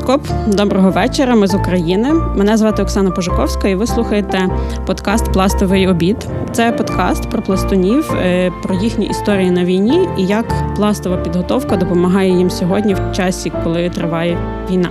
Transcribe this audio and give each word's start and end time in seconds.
Калейдоскоп. 0.00 0.54
Доброго 0.56 0.90
вечора. 0.90 1.34
Ми 1.34 1.46
з 1.46 1.54
України. 1.54 2.12
Мене 2.12 2.56
звати 2.56 2.82
Оксана 2.82 3.10
Пожуковська, 3.10 3.68
і 3.68 3.74
ви 3.74 3.86
слухаєте 3.86 4.48
подкаст 4.86 5.32
Пластовий 5.32 5.88
обід. 5.88 6.28
Це 6.52 6.72
подкаст 6.72 7.30
про 7.30 7.42
пластунів, 7.42 8.12
е, 8.12 8.52
про 8.62 8.74
їхні 8.74 9.06
історії 9.06 9.50
на 9.50 9.64
війні 9.64 10.08
і 10.18 10.26
як 10.26 10.74
пластова 10.76 11.16
підготовка 11.16 11.76
допомагає 11.76 12.30
їм 12.30 12.50
сьогодні 12.50 12.94
в 12.94 13.12
часі, 13.12 13.52
коли 13.64 13.90
триває 13.90 14.38
війна. 14.70 14.88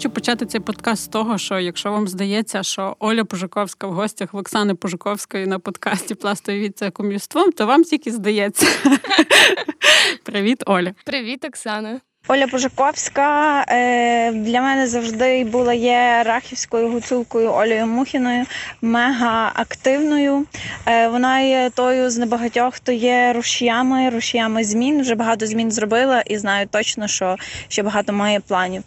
Хочу 0.00 0.10
почати 0.10 0.46
цей 0.46 0.60
подкаст 0.60 1.04
з 1.04 1.08
того, 1.08 1.38
що 1.38 1.58
якщо 1.58 1.90
вам 1.92 2.08
здається, 2.08 2.62
що 2.62 2.96
Оля 2.98 3.24
Пожуковська 3.24 3.86
в 3.86 3.92
гостях 3.92 4.32
в 4.32 4.36
Оксани 4.36 4.74
Пожуковської 4.74 5.46
на 5.46 5.58
подкасті 5.58 6.14
Пластові 6.14 6.60
від 6.60 6.78
це 6.78 6.90
ком'юством, 6.90 7.52
то 7.52 7.66
вам 7.66 7.84
тільки 7.84 8.12
здається. 8.12 8.66
Привіт, 10.24 10.62
Оля. 10.66 10.92
Привіт, 11.04 11.44
Оксана. 11.44 12.00
Оля 12.28 12.46
Пожаковська 12.46 13.60
е, 13.68 14.32
для 14.32 14.60
мене 14.60 14.86
завжди 14.86 15.44
була 15.44 15.74
є 15.74 16.22
рахівською 16.26 16.88
гуцулкою 16.88 17.52
Олею 17.52 17.86
Мухіною, 17.86 18.44
мега 18.82 19.52
активною. 19.54 20.46
Е, 20.86 21.08
вона 21.08 21.40
є 21.40 21.70
тою 21.74 22.10
з 22.10 22.18
небагатьох, 22.18 22.74
хто 22.74 22.92
є 22.92 23.32
рушіями, 23.32 24.10
рушіями 24.10 24.64
змін. 24.64 25.00
Вже 25.00 25.14
багато 25.14 25.46
змін 25.46 25.70
зробила 25.70 26.20
і 26.20 26.38
знаю 26.38 26.66
точно, 26.70 27.08
що 27.08 27.36
ще 27.68 27.82
багато 27.82 28.12
має 28.12 28.40
планів. 28.40 28.82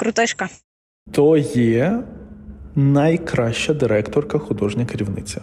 Крутишка. 0.00 0.48
То 1.12 1.36
є 1.54 2.02
найкраща 2.76 3.74
директорка, 3.74 4.38
художня 4.38 4.84
керівниця. 4.84 5.40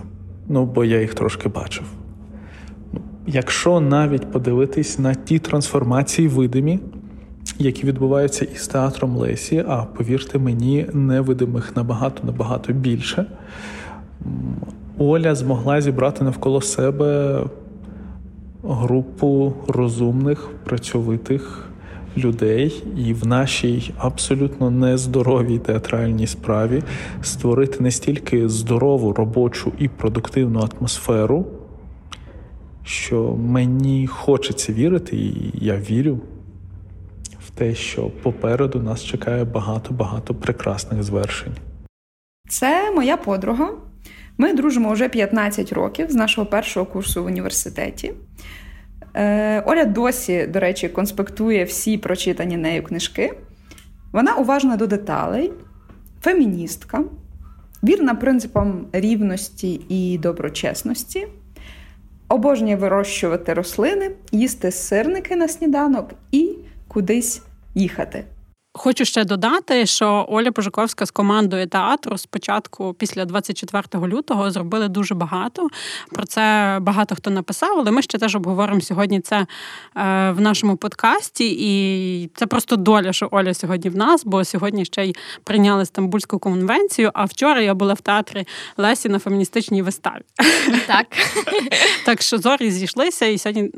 Ну, 0.47 0.65
бо 0.65 0.85
я 0.85 1.01
їх 1.01 1.13
трошки 1.13 1.49
бачив. 1.49 1.83
Ну, 2.93 3.01
якщо 3.27 3.79
навіть 3.79 4.31
подивитись 4.31 4.99
на 4.99 5.13
ті 5.13 5.39
трансформації 5.39 6.27
видимі, 6.27 6.79
які 7.59 7.85
відбуваються 7.85 8.45
із 8.45 8.67
театром 8.67 9.17
Лесі, 9.17 9.63
а 9.67 9.83
повірте 9.83 10.39
мені, 10.39 10.85
невидимих 10.93 11.75
набагато 11.75 12.27
набагато 12.27 12.73
більше, 12.73 13.25
Оля 14.97 15.35
змогла 15.35 15.81
зібрати 15.81 16.23
навколо 16.23 16.61
себе 16.61 17.43
групу 18.63 19.53
розумних, 19.67 20.49
працьовитих 20.63 21.67
людей 22.17 22.83
і 22.97 23.13
в 23.13 23.27
нашій 23.27 23.93
абсолютно 23.97 24.71
нездоровій 24.71 25.59
театральній 25.59 26.27
справі 26.27 26.83
створити 27.21 27.83
настільки 27.83 28.49
здорову 28.49 29.13
робочу 29.13 29.71
і 29.79 29.87
продуктивну 29.87 30.59
атмосферу, 30.59 31.45
що 32.83 33.35
мені 33.35 34.07
хочеться 34.07 34.73
вірити, 34.73 35.15
і 35.15 35.51
я 35.53 35.77
вірю 35.77 36.19
в 37.39 37.49
те, 37.49 37.75
що 37.75 38.09
попереду 38.23 38.79
нас 38.79 39.03
чекає 39.03 39.43
багато-багато 39.43 40.35
прекрасних 40.35 41.03
звершень. 41.03 41.55
Це 42.49 42.91
моя 42.91 43.17
подруга. 43.17 43.69
Ми 44.37 44.53
дружимо 44.53 44.93
вже 44.93 45.09
15 45.09 45.73
років 45.73 46.11
з 46.11 46.15
нашого 46.15 46.47
першого 46.47 46.85
курсу 46.85 47.23
в 47.23 47.25
університеті. 47.25 48.13
Е, 49.17 49.63
Оля 49.65 49.85
досі, 49.85 50.47
до 50.47 50.59
речі, 50.59 50.89
конспектує 50.89 51.63
всі 51.63 51.97
прочитані 51.97 52.57
нею 52.57 52.83
книжки. 52.83 53.33
Вона 54.11 54.35
уважна 54.35 54.77
до 54.77 54.87
деталей, 54.87 55.51
феміністка, 56.21 57.03
вірна 57.83 58.15
принципам 58.15 58.85
рівності 58.91 59.81
і 59.89 60.17
доброчесності, 60.17 61.27
обожнює 62.29 62.75
вирощувати 62.75 63.53
рослини, 63.53 64.11
їсти 64.31 64.71
сирники 64.71 65.35
на 65.35 65.47
сніданок 65.47 66.13
і 66.31 66.55
кудись 66.87 67.41
їхати. 67.75 68.23
Хочу 68.77 69.05
ще 69.05 69.25
додати, 69.25 69.85
що 69.85 70.25
Оля 70.29 70.51
Пожиковська 70.51 71.05
з 71.05 71.11
командою 71.11 71.67
театру 71.67 72.17
спочатку, 72.17 72.93
після 72.93 73.25
24 73.25 74.07
лютого, 74.07 74.51
зробили 74.51 74.87
дуже 74.87 75.15
багато. 75.15 75.67
Про 76.11 76.25
це 76.25 76.77
багато 76.81 77.15
хто 77.15 77.29
написав, 77.29 77.79
але 77.79 77.91
ми 77.91 78.01
ще 78.01 78.17
теж 78.17 78.35
обговоримо 78.35 78.81
сьогодні 78.81 79.21
це 79.21 79.35
е, 79.37 79.45
в 80.31 80.41
нашому 80.41 80.77
подкасті. 80.77 81.55
І 81.59 82.29
це 82.35 82.47
просто 82.47 82.75
доля, 82.75 83.13
що 83.13 83.27
Оля 83.31 83.53
сьогодні 83.53 83.89
в 83.89 83.95
нас, 83.97 84.25
бо 84.25 84.45
сьогодні 84.45 84.85
ще 84.85 85.05
й 85.05 85.15
прийняли 85.43 85.85
Стамбульську 85.85 86.39
конвенцію. 86.39 87.11
А 87.13 87.25
вчора 87.25 87.61
я 87.61 87.73
була 87.73 87.93
в 87.93 88.01
театрі 88.01 88.47
Лесі 88.77 89.09
на 89.09 89.19
феміністичній 89.19 89.81
виставі. 89.81 90.21
Так. 90.87 91.07
Так 92.05 92.21
що 92.21 92.37
зорі 92.37 92.71
зійшлися, 92.71 93.25
і 93.25 93.37
сьогодні 93.37 93.69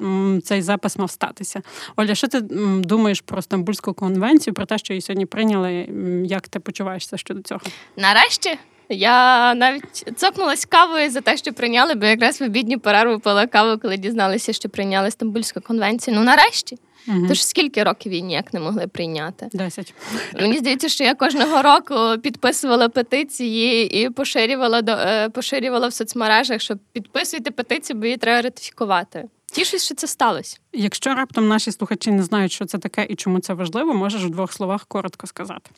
цей 0.42 0.62
запис 0.62 0.98
мав 0.98 1.12
статися. 1.12 1.62
Оля, 1.96 2.16
що 2.16 2.28
ти 2.28 2.42
думаєш 2.80 3.22
про 3.22 3.42
Стамбульську 3.42 3.94
конвенцію? 3.94 4.54
Про 4.54 4.66
те, 4.66 4.78
що 4.78 4.89
її 4.94 5.02
сьогодні 5.02 5.26
прийняли. 5.26 5.90
Як 6.26 6.48
ти 6.48 6.60
почуваєшся 6.60 7.18
щодо 7.18 7.42
цього? 7.42 7.62
Нарешті 7.98 8.58
я 8.90 9.54
навіть 9.54 10.14
цокнулась 10.16 10.66
кавою 10.66 11.12
за 11.12 11.22
те, 11.22 11.38
що 11.38 11.54
прийняли, 11.54 11.96
бо 11.96 12.06
якраз 12.06 12.42
в 12.42 12.44
обідню 12.44 12.80
перерву 12.80 13.20
пила 13.20 13.48
каву, 13.48 13.80
коли 13.82 13.98
дізналися, 13.98 14.54
що 14.54 14.70
прийняли 14.70 15.12
Стамбульську 15.12 15.62
конвенцію. 15.62 16.18
Ну 16.18 16.24
нарешті. 16.24 16.78
Угу. 17.08 17.26
Тож 17.28 17.46
скільки 17.46 17.84
років 17.84 18.12
її 18.12 18.24
ніяк 18.24 18.54
не 18.54 18.60
могли 18.60 18.88
прийняти? 18.88 19.48
Десять. 19.54 19.94
Мені 20.42 20.58
здається, 20.58 20.90
що 20.90 21.04
я 21.04 21.16
кожного 21.16 21.62
року 21.62 22.22
підписувала 22.22 22.90
петиції 22.90 24.02
і 24.04 24.10
поширювала 24.10 24.82
до 24.82 24.92
е, 24.92 25.30
поширювала 25.30 25.88
в 25.88 25.94
соцмережах, 25.94 26.62
що 26.62 26.76
підписуйте 26.92 27.52
петицію, 27.52 28.00
бо 28.00 28.06
її 28.06 28.18
треба 28.18 28.42
ратифікувати. 28.42 29.26
Тішусь, 29.50 29.86
що 29.86 29.96
це 29.96 30.08
сталося. 30.08 30.58
Якщо 30.74 31.16
раптом 31.16 31.48
наші 31.48 31.72
слухачі 31.72 32.12
не 32.12 32.24
знають, 32.24 32.52
що 32.52 32.66
це 32.66 32.78
таке 32.78 33.06
і 33.10 33.16
чому 33.16 33.40
це 33.40 33.54
важливо, 33.54 33.94
можеш 33.94 34.24
у 34.24 34.30
двох 34.30 34.54
словах 34.54 34.86
коротко 34.86 35.28
сказати. 35.28 35.72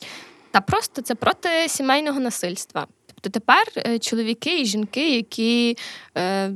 Та 0.50 0.60
просто 0.60 1.02
це 1.02 1.14
проти 1.14 1.68
сімейного 1.68 2.20
насильства. 2.20 2.86
Тобто 3.06 3.30
тепер 3.30 3.64
е, 3.76 3.98
чоловіки 3.98 4.60
і 4.60 4.64
жінки, 4.64 5.16
які 5.16 5.76
е, 6.16 6.52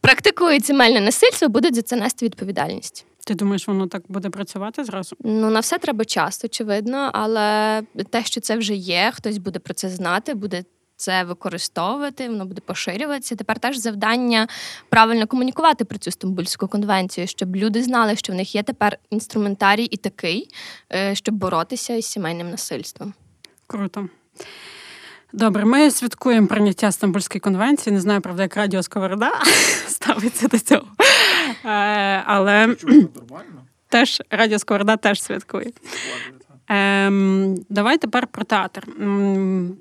практикують 0.00 0.66
сімейне 0.66 1.00
насильство, 1.00 1.48
будуть 1.48 1.74
за 1.74 1.82
це 1.82 1.96
нести 1.96 2.24
відповідальність. 2.24 3.06
Ти 3.26 3.34
думаєш, 3.34 3.68
воно 3.68 3.86
так 3.86 4.02
буде 4.08 4.30
працювати 4.30 4.84
зразу? 4.84 5.16
Ну 5.20 5.50
на 5.50 5.60
все 5.60 5.78
треба 5.78 6.04
час, 6.04 6.44
очевидно, 6.44 7.10
але 7.14 7.82
те, 8.10 8.24
що 8.24 8.40
це 8.40 8.56
вже 8.56 8.74
є, 8.74 9.12
хтось 9.14 9.38
буде 9.38 9.58
про 9.58 9.74
це 9.74 9.88
знати, 9.88 10.34
буде 10.34 10.64
це 10.96 11.24
використовувати, 11.24 12.28
воно 12.28 12.46
буде 12.46 12.60
поширюватися. 12.60 13.36
Тепер 13.36 13.58
теж 13.58 13.76
завдання 13.76 14.48
правильно 14.88 15.26
комунікувати 15.26 15.84
про 15.84 15.98
цю 15.98 16.10
Стамбульську 16.10 16.68
конвенцію, 16.68 17.26
щоб 17.26 17.56
люди 17.56 17.82
знали, 17.82 18.16
що 18.16 18.32
в 18.32 18.36
них 18.36 18.54
є 18.54 18.62
тепер 18.62 18.98
інструментарій 19.10 19.84
і 19.84 19.96
такий, 19.96 20.48
е, 20.92 21.14
щоб 21.14 21.34
боротися 21.34 21.94
із 21.94 22.06
сімейним 22.06 22.50
насильством. 22.50 23.14
Круто. 23.66 24.08
Добре, 25.32 25.64
ми 25.64 25.90
святкуємо 25.90 26.46
прийняття 26.46 26.92
Стамбульської 26.92 27.40
конвенції. 27.40 27.94
Не 27.94 28.00
знаю, 28.00 28.20
правда, 28.20 28.42
як 28.42 28.56
Радіо 28.56 28.82
Сковорода 28.82 29.32
ставиться 29.86 30.48
до 30.48 30.58
цього. 30.58 30.86
Е, 31.64 32.22
але 32.26 32.76
теж 33.88 34.22
Радіо 34.30 34.58
Сковорода 34.58 34.96
теж 34.96 35.22
святкує. 35.22 35.72
Ем, 36.68 37.54
Давай 37.68 37.98
тепер 37.98 38.26
про 38.26 38.44
театр. 38.44 38.86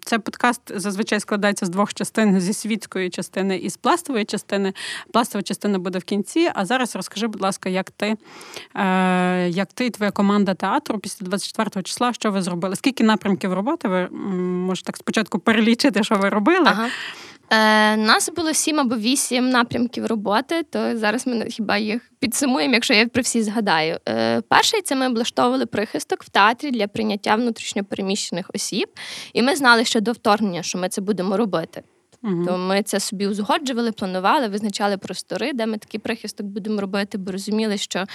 Це 0.06 0.20
подкаст 0.20 0.62
зазвичай 0.76 1.20
складається 1.20 1.66
з 1.66 1.70
двох 1.70 1.94
частин: 1.94 2.40
зі 2.40 2.54
світської 2.54 3.10
частини 3.10 3.58
і 3.58 3.70
з 3.70 3.78
пластової 3.78 4.26
частини. 4.26 4.74
Пластова 5.14 5.44
частина 5.44 5.80
буде 5.80 6.00
в 6.00 6.04
кінці. 6.04 6.50
А 6.56 6.66
зараз 6.66 6.96
розкажи, 6.96 7.28
будь 7.28 7.42
ласка, 7.42 7.70
як 7.70 7.92
ти 7.92 8.16
е, 8.76 9.50
як 9.50 9.74
ти 9.74 9.86
і 9.86 9.90
твоя 9.90 10.12
команда 10.12 10.54
театру 10.54 11.00
після 11.00 11.26
24 11.26 11.84
числа, 11.84 12.14
що 12.14 12.32
ви 12.32 12.42
зробили? 12.42 12.76
Скільки 12.76 13.04
напрямків 13.04 13.54
роботи? 13.54 13.88
Ви 13.88 14.10
можете 14.10 14.86
так 14.86 14.98
спочатку 14.98 15.40
перелічити, 15.40 16.04
що 16.04 16.16
ви 16.16 16.30
робили? 16.30 16.68
Ага. 16.68 16.90
Е, 17.54 17.98
Нас 17.98 18.30
було 18.36 18.54
сім 18.54 18.80
або 18.80 18.96
вісім 18.96 19.50
напрямків 19.50 20.06
роботи, 20.06 20.64
то 20.64 20.98
зараз 20.98 21.28
ми 21.28 21.46
хіба 21.50 21.78
їх 21.78 22.12
підсумуємо, 22.20 22.74
якщо 22.74 22.94
я 22.94 23.08
про 23.08 23.22
всі 23.22 23.44
згадаю. 23.44 24.00
Е, 24.10 24.42
Перший 24.42 24.82
це 24.82 24.96
ми 24.96 25.08
облаштовували 25.08 25.66
прихисток 25.66 26.24
в 26.24 26.30
театрі 26.30 26.72
для 26.72 26.88
прийняття 26.88 27.36
внутрішньопереміщених 27.36 28.52
осіб, 28.54 28.88
і 29.34 29.42
ми 29.42 29.56
знали 29.56 29.86
ще 29.86 30.02
до 30.02 30.12
вторгнення, 30.12 30.64
що 30.64 30.78
ми 30.78 30.90
це 30.90 31.02
будемо 31.02 31.38
робити. 31.38 31.84
uh 32.24 32.46
То 32.46 32.58
ми 32.58 32.84
це 32.84 33.00
собі 33.00 33.28
узгоджували, 33.28 33.92
планували, 33.92 34.48
визначали 34.48 34.98
простори, 34.98 35.54
де 35.54 35.66
ми 35.66 35.78
такий 35.78 36.00
прихисток 36.00 36.48
будемо 36.48 36.82
робити, 36.82 37.18
бо 37.18 37.32
розуміли, 37.32 37.78
що 37.78 38.06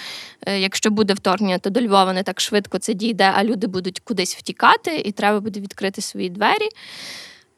е, 0.47 0.59
якщо 0.59 0.91
буде 0.91 1.13
вторгнення, 1.13 1.57
то 1.59 1.69
до 1.69 1.81
Львова 1.81 2.13
не 2.13 2.23
так 2.23 2.41
швидко 2.41 2.77
це 2.77 2.93
дійде, 2.93 3.33
а 3.35 3.43
люди 3.43 3.67
будуть 3.67 3.99
кудись 3.99 4.35
втікати, 4.35 4.97
і 4.97 5.11
треба 5.11 5.39
буде 5.39 5.59
відкрити 5.59 6.01
свої 6.01 6.29
двері. 6.29 6.69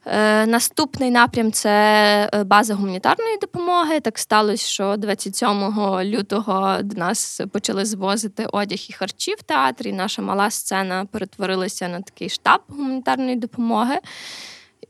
Е, 0.06 0.46
наступний 0.46 1.12
напрям 1.12 1.52
це 1.52 1.70
е, 2.34 2.44
база 2.44 2.76
гуманітарної 2.76 3.38
допомоги. 3.38 4.00
Так 4.00 4.20
сталося, 4.20 4.68
що 4.68 4.96
27 4.98 5.48
лютого 6.04 6.78
до 6.84 7.00
нас 7.00 7.42
почали 7.52 7.86
звозити 7.86 8.48
одяг 8.52 8.80
і 8.90 8.94
харчі 8.94 9.36
в 9.38 9.44
театрі. 9.44 9.94
Наша 9.94 10.22
мала 10.22 10.50
сцена 10.50 11.06
перетворилася 11.06 11.88
на 11.88 12.02
такий 12.02 12.30
штаб 12.30 12.62
гуманітарної 12.68 13.36
допомоги. 13.36 13.96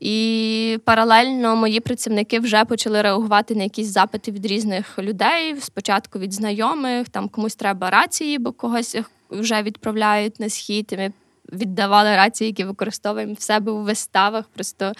І 0.00 0.78
паралельно 0.84 1.56
мої 1.56 1.80
працівники 1.80 2.40
вже 2.40 2.64
почали 2.64 3.02
реагувати 3.02 3.54
на 3.54 3.62
якісь 3.62 3.86
запити 3.86 4.32
від 4.32 4.46
різних 4.46 4.98
людей. 4.98 5.56
Спочатку 5.60 6.18
від 6.18 6.32
знайомих, 6.32 7.08
там 7.08 7.28
комусь 7.28 7.54
треба 7.54 7.90
рації, 7.90 8.38
бо 8.38 8.52
когось 8.52 8.96
вже 9.30 9.62
відправляють 9.62 10.40
на 10.40 10.48
схід. 10.48 10.88
І 10.92 10.96
ми 10.96 11.12
віддавали 11.52 12.16
рації, 12.16 12.48
які 12.48 12.64
використовуємо 12.64 13.34
в 13.34 13.42
себе 13.42 13.72
у 13.72 13.82
виставах, 13.82 14.44
просто 14.48 14.92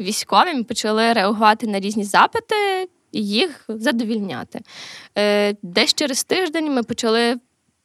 військові. 0.00 0.62
Почали 0.62 1.12
реагувати 1.12 1.66
на 1.66 1.80
різні 1.80 2.04
запити 2.04 2.88
і 3.12 3.26
їх 3.26 3.64
задовільняти. 3.68 4.60
Е, 5.18 5.56
десь 5.62 5.94
через 5.94 6.24
тиждень 6.24 6.74
ми 6.74 6.82
почали. 6.82 7.36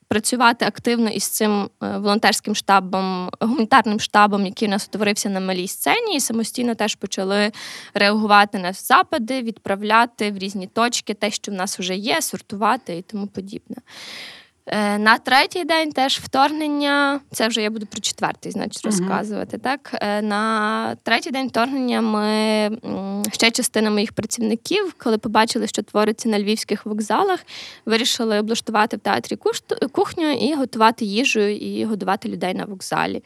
Працювати 0.07 0.66
активно 0.66 1.10
із 1.10 1.24
цим 1.24 1.69
е, 1.83 1.98
волонтерським 1.98 2.56
штабом, 2.56 3.30
гуманітарним 3.39 4.00
штабом, 4.00 4.45
який 4.45 4.68
у 4.68 4.72
нас 4.72 4.88
утворився 4.88 5.30
на 5.30 5.39
малій 5.39 5.68
сцені, 5.68 6.16
і 6.16 6.19
самостійно 6.19 6.75
теж 6.75 6.95
почали 6.95 7.51
реагувати 7.94 8.60
на 8.60 8.74
запади, 8.74 9.42
відправляти 9.42 10.31
в 10.31 10.38
різні 10.38 10.68
точки 10.68 11.13
те, 11.13 11.31
що 11.31 11.51
в 11.51 11.56
нас 11.56 11.80
вже 11.80 11.95
є, 11.95 12.22
сортувати 12.22 12.98
і 12.98 13.01
тому 13.01 13.27
подібне. 13.27 13.77
Е, 14.67 14.97
на 14.97 15.17
третій 15.17 15.63
день 15.63 15.91
теж 15.91 16.19
вторгнення. 16.19 17.19
Це 17.31 17.47
вже 17.47 17.62
я 17.62 17.69
буду 17.69 17.85
про 17.85 18.00
четвертий, 18.01 18.51
значить, 18.51 18.85
розказувати. 18.85 19.57
Uh-huh. 19.57 19.62
Так 19.62 19.97
е, 20.01 20.21
на 20.21 20.95
третій 21.03 21.31
день 21.31 21.47
вторгнення 21.47 22.01
ми 22.01 22.69
ще 23.31 23.51
частина 23.51 23.89
моїх 23.91 24.13
працівників, 24.13 24.95
коли 24.97 25.17
побачили, 25.17 25.67
що 25.67 25.83
твориться 25.83 26.29
на 26.29 26.39
львівських 26.39 26.85
вокзалах, 26.85 27.39
вирішили 27.85 28.39
облаштувати 28.39 28.97
в 28.97 29.00
театрі 29.00 29.38
кухню 29.91 30.31
і 30.31 30.56
готувати 30.56 31.06
їжу 31.06 31.39
і 31.39 31.85
годувати 31.85 32.29
людей 32.29 32.53
на 32.53 32.65
вокзалі. 32.65 33.23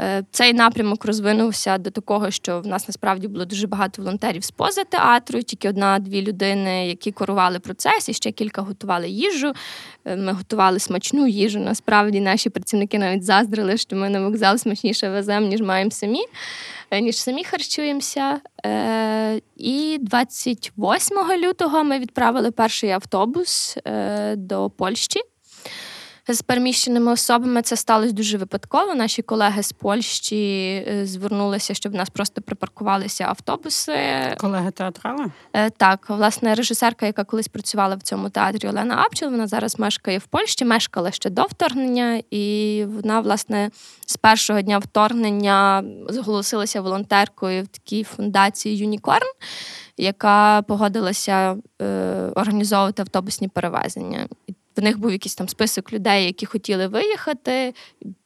Е, 0.00 0.24
цей 0.30 0.52
напрямок 0.52 1.04
розвинувся 1.04 1.78
до 1.78 1.90
такого, 1.90 2.30
що 2.30 2.60
в 2.60 2.66
нас 2.66 2.88
насправді 2.88 3.28
було 3.28 3.44
дуже 3.44 3.66
багато 3.66 4.02
волонтерів 4.02 4.44
з 4.44 4.50
поза 4.50 4.84
театру, 4.84 5.42
тільки 5.42 5.68
одна-дві 5.68 6.22
людини, 6.22 6.88
які 6.88 7.12
керували 7.12 7.58
процес, 7.58 8.08
і 8.08 8.12
ще 8.12 8.32
кілька 8.32 8.62
готували 8.62 9.08
їжу. 9.08 9.52
Е, 10.04 10.16
ми 10.16 10.32
готували 10.32 10.78
смачну 10.78 11.26
їжу. 11.26 11.58
Насправді 11.58 12.20
наші 12.20 12.50
працівники 12.50 12.98
навіть 12.98 13.24
заздрили, 13.24 13.76
що 13.76 13.96
ми 13.96 14.08
на 14.08 14.20
вокзал 14.20 14.58
смачніше 14.58 15.10
веземо, 15.10 15.46
ніж 15.46 15.60
маємо 15.60 15.90
самі, 15.90 16.24
е, 16.90 17.00
ніж 17.00 17.16
самі 17.16 17.44
харчуємося. 17.44 18.40
І 19.56 19.98
28 20.00 21.36
лютого 21.36 21.84
ми 21.84 21.98
відправили 21.98 22.50
перший 22.50 22.90
автобус 22.90 23.78
до 24.36 24.70
Польщі 24.70 25.20
з 26.34 26.42
переміщеними 26.42 27.12
особами 27.12 27.62
це 27.62 27.76
сталося 27.76 28.12
дуже 28.12 28.38
випадково. 28.38 28.94
Наші 28.94 29.22
колеги 29.22 29.62
з 29.62 29.72
Польщі 29.72 30.36
е, 30.88 31.06
звернулися, 31.06 31.74
щоб 31.74 31.92
в 31.92 31.94
нас 31.94 32.10
просто 32.10 32.42
припаркувалися 32.42 33.24
автобуси. 33.24 33.96
Колеги 34.38 34.70
театрали? 34.70 35.24
Е, 35.52 35.70
так, 35.70 36.10
власне, 36.10 36.54
режисерка, 36.54 37.06
яка 37.06 37.24
колись 37.24 37.48
працювала 37.48 37.94
в 37.94 38.02
цьому 38.02 38.30
театрі 38.30 38.68
Олена 38.68 39.02
Апчел, 39.06 39.30
вона 39.30 39.46
зараз 39.46 39.78
мешкає 39.78 40.18
в 40.18 40.26
Польщі, 40.26 40.64
мешкала 40.64 41.10
ще 41.10 41.30
до 41.30 41.42
вторгнення, 41.42 42.22
і 42.30 42.84
вона, 42.88 43.20
власне, 43.20 43.70
з 44.06 44.16
першого 44.16 44.60
дня 44.60 44.78
вторгнення 44.78 45.84
зголосилася 46.08 46.80
волонтеркою 46.80 47.62
в 47.62 47.66
такій 47.66 48.04
фундації 48.04 48.76
Юнікорн. 48.76 49.26
Яка 49.96 50.62
погодилася 50.62 51.56
е, 51.82 51.86
організовувати 52.34 53.02
автобусні 53.02 53.48
перевезення, 53.48 54.28
в 54.76 54.82
них 54.82 54.98
був 54.98 55.12
якийсь 55.12 55.34
там 55.34 55.48
список 55.48 55.92
людей, 55.92 56.24
які 56.24 56.46
хотіли 56.46 56.86
виїхати. 56.86 57.74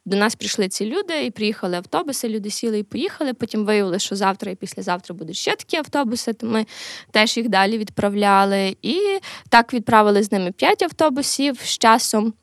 До 0.04 0.16
нас 0.16 0.34
прийшли 0.34 0.68
ці 0.68 0.86
люди, 0.86 1.24
і 1.24 1.30
приїхали 1.30 1.76
автобуси. 1.76 2.28
Люди 2.28 2.50
сіли 2.50 2.78
і 2.78 2.82
поїхали. 2.82 3.34
Потім 3.34 3.64
виявили, 3.64 3.98
що 3.98 4.16
завтра 4.16 4.52
і 4.52 4.54
післязавтра 4.54 5.14
будуть 5.14 5.36
ще 5.36 5.56
такі 5.56 5.76
автобуси. 5.76 6.32
То 6.32 6.46
ми 6.46 6.66
теж 7.10 7.36
їх 7.36 7.48
далі 7.48 7.78
відправляли. 7.78 8.76
І 8.82 8.98
так 9.48 9.74
відправили 9.74 10.22
з 10.22 10.32
ними 10.32 10.52
п'ять 10.52 10.82
автобусів 10.82 11.60
з 11.64 11.78
часом. 11.78 12.34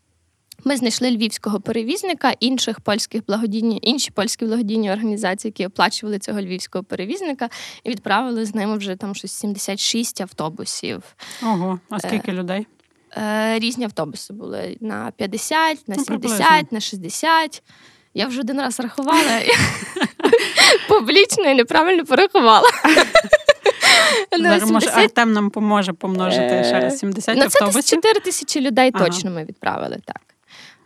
Ми 0.63 0.77
знайшли 0.77 1.11
львівського 1.11 1.59
перевізника, 1.59 2.31
інших 2.39 2.79
польських 2.79 3.25
благодійні, 3.25 3.79
інші 3.81 4.11
польські 4.11 4.45
благодійні 4.45 4.91
організації, 4.91 5.49
які 5.49 5.65
оплачували 5.65 6.19
цього 6.19 6.41
львівського 6.41 6.83
перевізника, 6.83 7.49
і 7.83 7.89
відправили 7.89 8.45
з 8.45 8.55
ними 8.55 8.77
вже 8.77 8.95
там 8.95 9.15
щось 9.15 9.31
76 9.31 10.21
автобусів. 10.21 11.15
Ого, 11.43 11.79
а 11.89 11.99
скільки 11.99 12.31
е, 12.31 12.33
людей? 12.33 12.67
Е, 13.17 13.59
різні 13.59 13.85
автобуси 13.85 14.33
були 14.33 14.77
на 14.81 15.11
50, 15.17 15.87
на 15.87 15.95
70, 15.95 16.41
ну, 16.61 16.67
на 16.71 16.79
60. 16.79 17.63
Я 18.13 18.27
вже 18.27 18.39
один 18.39 18.59
раз 18.61 18.79
рахувала 18.79 19.41
публічно 20.89 21.43
і 21.43 21.55
неправильно 21.55 22.05
порахувала. 22.05 22.69
Може, 24.67 24.89
Артем 24.89 25.33
нам 25.33 25.49
поможе 25.49 25.93
помножити 25.93 26.63
ще 26.63 26.79
раз 26.79 26.99
70 26.99 27.37
ну, 27.37 27.43
автобусів. 27.43 27.83
Це 27.83 27.95
4 27.95 28.19
тисячі 28.19 28.61
людей 28.61 28.91
точно 28.91 29.31
ми 29.31 29.45
відправили, 29.45 29.97
так. 30.05 30.21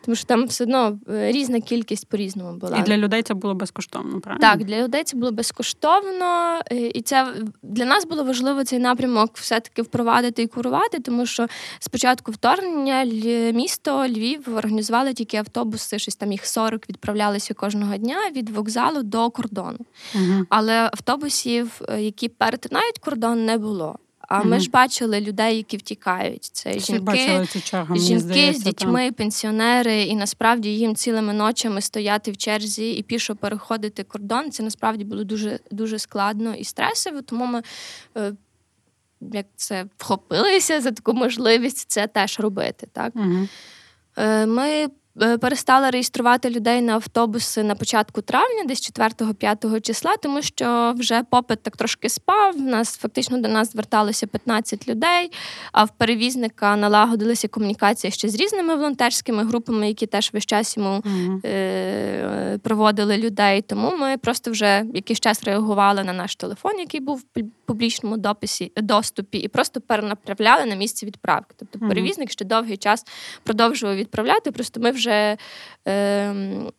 Тому 0.05 0.15
що 0.15 0.25
там 0.25 0.45
все 0.45 0.63
одно 0.63 0.99
е, 1.09 1.31
різна 1.31 1.61
кількість 1.61 2.09
по-різному 2.09 2.57
була. 2.57 2.77
І 2.77 2.83
для 2.83 2.97
людей 2.97 3.23
це 3.23 3.33
було 3.33 3.53
безкоштовно, 3.53 4.21
правильно? 4.21 4.41
Так, 4.41 4.63
для 4.63 4.83
людей 4.83 5.03
це 5.03 5.17
було 5.17 5.31
безкоштовно, 5.31 6.59
е, 6.71 6.75
і 6.75 7.01
це 7.01 7.33
для 7.63 7.85
нас 7.85 8.05
було 8.05 8.23
важливо 8.23 8.63
цей 8.63 8.79
напрямок 8.79 9.31
все-таки 9.33 9.81
впровадити 9.81 10.41
і 10.41 10.47
курувати, 10.47 10.99
тому 10.99 11.25
що 11.25 11.47
спочатку 11.79 12.31
вторгнення 12.31 13.03
місто 13.51 14.07
Львів 14.07 14.55
організували 14.55 15.13
тільки 15.13 15.37
автобуси, 15.37 15.99
щось 15.99 16.15
там 16.15 16.31
їх 16.31 16.45
40 16.45 16.89
відправлялися 16.89 17.53
кожного 17.53 17.97
дня 17.97 18.17
від 18.35 18.49
вокзалу 18.49 19.03
до 19.03 19.29
кордону. 19.29 19.77
Угу. 20.15 20.45
Але 20.49 20.73
автобусів, 20.73 21.81
е, 21.89 22.01
які 22.01 22.29
перетинають 22.29 22.99
кордон, 22.99 23.45
не 23.45 23.57
було. 23.57 23.99
А 24.27 24.43
ми 24.43 24.59
ж 24.59 24.69
бачили 24.69 25.21
людей, 25.21 25.57
які 25.57 25.77
втікають. 25.77 26.43
Це 26.43 26.71
Всі 26.71 26.93
жінки, 26.93 27.47
чергу, 27.61 27.95
жінки 27.95 28.19
здається, 28.19 28.61
з 28.61 28.63
дітьми, 28.63 29.05
там. 29.05 29.13
пенсіонери, 29.13 30.03
і 30.03 30.15
насправді 30.15 30.69
їм 30.69 30.95
цілими 30.95 31.33
ночами 31.33 31.81
стояти 31.81 32.31
в 32.31 32.37
черзі 32.37 32.91
і 32.91 33.03
пішо 33.03 33.35
переходити 33.35 34.03
кордон. 34.03 34.51
Це 34.51 34.63
насправді 34.63 35.03
було 35.03 35.23
дуже 35.23 35.59
дуже 35.71 35.99
складно 35.99 36.55
і 36.55 36.63
стресово. 36.63 37.21
Тому 37.21 37.45
ми 37.45 37.61
е, 38.17 38.33
як 39.21 39.45
це 39.55 39.85
вхопилися 39.97 40.81
за 40.81 40.91
таку 40.91 41.13
можливість 41.13 41.91
це 41.91 42.07
теж 42.07 42.39
робити. 42.39 42.87
Так? 42.93 43.13
mm 43.15 43.47
Ми 44.45 44.87
Е, 45.21 45.37
перестали 45.37 45.89
реєструвати 45.89 46.49
людей 46.49 46.81
на 46.81 46.93
автобуси 46.93 47.63
на 47.63 47.75
початку 47.75 48.21
травня, 48.21 48.63
десь 48.65 48.91
4-5 48.99 49.81
числа, 49.81 50.17
тому 50.17 50.41
що 50.41 50.93
вже 50.97 51.23
попит 51.23 51.63
так 51.63 51.77
трошки 51.77 52.09
спав. 52.09 52.55
У 52.57 52.61
нас 52.61 52.97
фактично 52.97 53.37
до 53.37 53.47
нас 53.47 53.71
зверталося 53.71 54.27
15 54.27 54.87
людей. 54.87 55.31
А 55.71 55.83
в 55.83 55.89
перевізника 55.89 56.75
налагодилися 56.75 57.47
комунікації 57.47 58.11
ще 58.11 58.29
з 58.29 58.35
різними 58.35 58.75
волонтерськими 58.75 59.43
групами, 59.43 59.87
які 59.87 60.05
теж 60.05 60.29
весь 60.33 60.45
час 60.45 60.77
йому 60.77 60.89
mm-hmm. 60.89 61.47
е- 61.47 62.59
проводили 62.63 63.17
людей. 63.17 63.61
Тому 63.61 63.97
ми 63.97 64.17
просто 64.17 64.51
вже 64.51 64.85
якийсь 64.93 65.19
час 65.19 65.43
реагували 65.43 66.03
на 66.03 66.13
наш 66.13 66.35
телефон, 66.35 66.79
який 66.79 66.99
був 66.99 67.23
в 67.35 67.43
публічному 67.65 68.17
дописі 68.17 68.71
доступі, 68.77 69.37
і 69.37 69.47
просто 69.47 69.81
перенаправляли 69.81 70.65
на 70.65 70.75
місце 70.75 71.05
відправки. 71.05 71.55
Тобто, 71.59 71.79
mm-hmm. 71.79 71.89
перевізник 71.89 72.31
ще 72.31 72.45
довгий 72.45 72.77
час 72.77 73.05
продовжував 73.43 73.95
відправляти. 73.95 74.51
Просто 74.51 74.79
ми 74.79 74.91
вже 74.91 75.04
вже 75.05 75.37
е, 75.87 76.33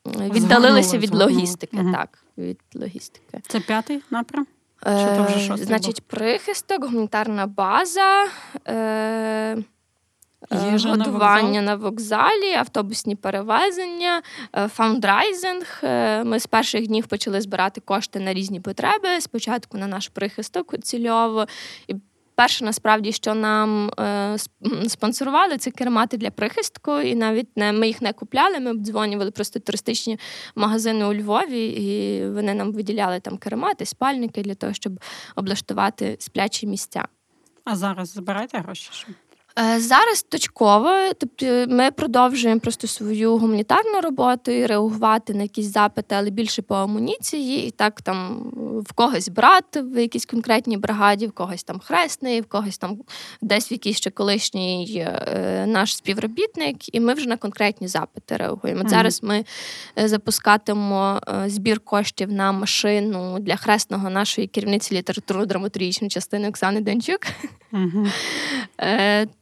віддалилися 0.06 0.98
від 0.98 1.14
логістики. 1.14 1.76
Угу. 1.76 1.92
Так, 1.92 2.18
від 2.38 2.58
логістики. 2.74 3.40
Це 3.48 3.60
п'ятий 3.60 4.02
напрям? 4.10 4.46
Е, 4.86 5.26
Значить, 5.56 6.02
прихисток, 6.06 6.84
гуманітарна 6.84 7.46
база. 7.46 8.26
Е, 8.68 9.56
Їжа 10.72 10.88
Годування 10.88 11.62
на, 11.62 11.74
вокзал. 11.74 12.18
на 12.20 12.30
вокзалі, 12.30 12.52
автобусні 12.54 13.16
перевезення, 13.16 14.22
е, 14.56 14.68
фаундрайзинг. 14.68 15.80
Е, 15.82 16.24
ми 16.24 16.40
з 16.40 16.46
перших 16.46 16.86
днів 16.86 17.06
почали 17.06 17.40
збирати 17.40 17.80
кошти 17.80 18.20
на 18.20 18.34
різні 18.34 18.60
потреби. 18.60 19.20
Спочатку 19.20 19.78
на 19.78 19.86
наш 19.86 20.08
прихисток 20.08 20.74
цільово, 20.82 21.46
і 21.88 21.94
Перше, 22.36 22.64
насправді, 22.64 23.12
що 23.12 23.34
нам 23.34 23.90
е, 24.00 24.36
спонсорували, 24.88 25.58
це 25.58 25.70
кермати 25.70 26.16
для 26.16 26.30
прихистку, 26.30 27.00
і 27.00 27.14
навіть 27.14 27.56
не 27.56 27.72
ми 27.72 27.86
їх 27.86 28.02
не 28.02 28.12
купляли. 28.12 28.60
Ми 28.60 28.70
обдзвонювали 28.70 29.30
просто 29.30 29.60
туристичні 29.60 30.18
магазини 30.54 31.04
у 31.04 31.14
Львові, 31.14 31.66
і 31.66 32.20
вони 32.28 32.54
нам 32.54 32.72
виділяли 32.72 33.20
там 33.20 33.38
кермати, 33.38 33.86
спальники 33.86 34.42
для 34.42 34.54
того, 34.54 34.72
щоб 34.72 35.00
облаштувати 35.36 36.16
сплячі 36.20 36.66
місця. 36.66 37.08
А 37.64 37.76
зараз 37.76 38.08
збираєте 38.08 38.58
гроші? 38.58 38.90
Е, 39.58 39.80
зараз 39.80 40.22
точково, 40.22 40.90
тобто 41.18 41.66
ми 41.68 41.90
продовжуємо 41.90 42.60
просто 42.60 42.86
свою 42.86 43.36
гуманітарну 43.36 44.00
роботу 44.00 44.50
і 44.50 44.66
реагувати 44.66 45.34
на 45.34 45.42
якісь 45.42 45.72
запити, 45.72 46.14
але 46.14 46.30
більше 46.30 46.62
по 46.62 46.74
амуніції. 46.74 47.66
І 47.66 47.70
так 47.70 48.02
там 48.02 48.50
в 48.86 48.92
когось 48.92 49.28
брат 49.28 49.64
в 49.74 50.00
якійсь 50.00 50.26
конкретній 50.26 50.76
бригаді, 50.76 51.26
в 51.26 51.32
когось 51.32 51.64
там 51.64 51.78
хресний, 51.78 52.40
в 52.40 52.46
когось 52.46 52.78
там 52.78 52.98
десь 53.42 53.70
в 53.70 53.72
якийсь 53.72 53.96
ще 53.96 54.10
колишній 54.10 55.06
е, 55.06 55.64
наш 55.66 55.96
співробітник, 55.96 56.94
і 56.94 57.00
ми 57.00 57.14
вже 57.14 57.28
на 57.28 57.36
конкретні 57.36 57.88
запити 57.88 58.36
реагуємо. 58.36 58.82
mm 58.82 58.88
Зараз 58.88 59.22
ми 59.22 59.44
е, 59.98 60.08
запускатимемо 60.08 61.20
збір 61.46 61.80
коштів 61.80 62.32
на 62.32 62.52
машину 62.52 63.38
для 63.40 63.56
хресного 63.56 64.10
нашої 64.10 64.46
керівниці 64.46 64.94
літературно-драматургічної 64.94 66.08
частини 66.08 66.48
Оксани 66.48 66.80
Денчук. 66.80 67.20
mm 67.72 68.06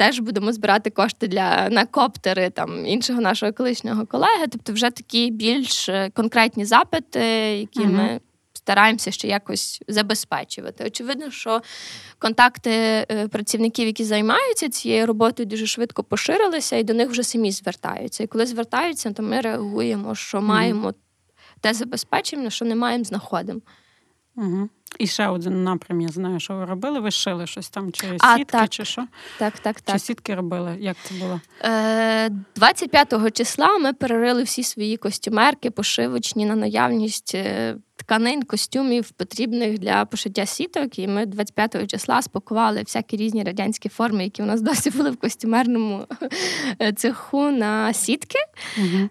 теж 0.04 0.20
будемо 0.20 0.52
збирати 0.52 0.90
кошти 0.90 1.28
для 1.28 1.68
на 1.68 1.86
коптери 1.86 2.50
там 2.50 2.86
іншого 2.86 3.20
нашого 3.20 3.52
колишнього 3.52 4.06
колеги. 4.06 4.46
Тобто, 4.50 4.72
вже 4.72 4.90
такі 4.90 5.30
більш 5.30 5.88
е, 5.88 6.10
конкретні 6.14 6.64
запити, 6.64 7.20
які 7.58 7.80
mm 7.80 7.90
ми. 7.90 8.20
Стараємося 8.56 9.10
ще 9.10 9.28
якось 9.28 9.82
забезпечувати. 9.88 10.84
Очевидно, 10.86 11.30
що 11.30 11.62
контакти 12.18 12.70
е, 12.70 13.28
працівників, 13.28 13.86
які 13.86 14.04
займаються 14.04 14.68
цією 14.68 15.06
роботою, 15.06 15.46
дуже 15.46 15.66
швидко 15.66 16.04
поширилися, 16.04 16.76
і 16.76 16.84
до 16.84 16.94
них 16.94 17.10
вже 17.10 17.22
самі 17.22 17.52
звертаються. 17.52 18.24
І 18.24 18.26
коли 18.26 18.46
звертаються, 18.46 19.12
то 19.12 19.22
ми 19.22 19.40
реагуємо, 19.40 20.14
що 20.14 20.40
маємо 20.40 20.94
те 21.60 21.74
забезпечення, 21.74 22.50
що 22.50 22.64
не 22.64 22.74
маємо, 22.74 23.04
знаходимо. 23.04 23.60
Угу. 24.36 24.68
І 24.98 25.06
ще 25.06 25.28
один 25.28 25.64
напрям, 25.64 26.00
я 26.00 26.08
знаю, 26.08 26.40
що 26.40 26.54
ви 26.54 26.64
робили. 26.64 27.00
Ви 27.00 27.10
шили 27.10 27.46
щось 27.46 27.68
там, 27.68 27.92
чи 27.92 28.06
а, 28.20 28.36
сітки, 28.36 28.52
так. 28.52 28.68
чи 28.68 28.84
що? 28.84 29.06
Так, 29.38 29.58
так, 29.58 29.80
так. 29.80 29.94
Чи 29.94 29.98
сітки 29.98 30.34
робили? 30.34 30.76
Як 30.80 30.96
це 31.02 31.14
було? 31.14 31.40
Е, 31.62 32.30
25 32.56 33.32
числа 33.32 33.78
ми 33.78 33.92
перерили 33.92 34.42
всі 34.42 34.62
свої 34.62 34.96
костюмерки, 34.96 35.70
пошивочні 35.70 36.46
на 36.46 36.56
наявність 36.56 37.34
е, 37.34 37.76
тканин, 38.06 38.42
костюмів, 38.42 39.10
потрібних 39.10 39.78
для 39.78 40.04
пошиття 40.04 40.46
сіток. 40.46 40.98
І 40.98 41.08
ми 41.08 41.26
25 41.26 41.90
числа 41.90 42.22
спакували 42.22 42.80
всякі 42.80 43.16
різні 43.16 43.44
радянські 43.44 43.88
форми, 43.88 44.24
які 44.24 44.42
у 44.42 44.46
нас 44.46 44.60
досі 44.62 44.90
були 44.90 45.10
в 45.10 45.16
костюмерному 45.16 46.06
е, 46.82 46.92
цеху 46.92 47.50
на 47.50 47.92
сітки. 47.92 48.38
Угу. 48.78 49.08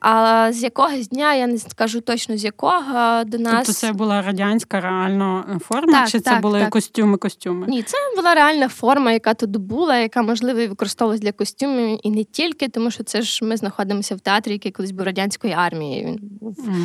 А 0.00 0.48
з 0.52 0.62
якогось 0.62 1.08
дня, 1.08 1.34
я 1.34 1.46
не 1.46 1.58
скажу 1.58 2.00
точно 2.00 2.36
з 2.36 2.44
якого 2.44 3.24
до 3.24 3.38
нас. 3.38 3.54
Тобто 3.56 3.72
це 3.72 3.92
була 3.92 4.22
радянська 4.22 4.80
реально 4.80 5.44
е, 5.56 5.58
форма, 5.58 5.92
так, 5.92 6.08
чи 6.08 6.20
це 6.20 6.30
так, 6.30 6.42
були 6.42 6.68
костюми-костюми? 6.70 7.66
Ні, 7.68 7.82
це 7.82 7.96
була 8.16 8.34
реальна 8.34 8.68
форма, 8.68 9.12
яка 9.12 9.34
тут 9.34 9.56
була, 9.56 9.98
яка 9.98 10.22
можливо 10.22 10.58
використовувалась 10.58 11.20
для 11.20 11.32
костюмів 11.32 11.98
і 12.02 12.10
не 12.10 12.24
тільки, 12.24 12.68
тому 12.68 12.90
що 12.90 13.04
це 13.04 13.22
ж 13.22 13.44
ми 13.44 13.56
знаходимося 13.56 14.14
в 14.14 14.20
театрі, 14.20 14.52
який 14.52 14.72
колись 14.72 14.90
був 14.90 15.06
радянської 15.06 15.52
армії. 15.52 16.04
Він 16.04 16.18
був 16.40 16.58
угу. 16.58 16.76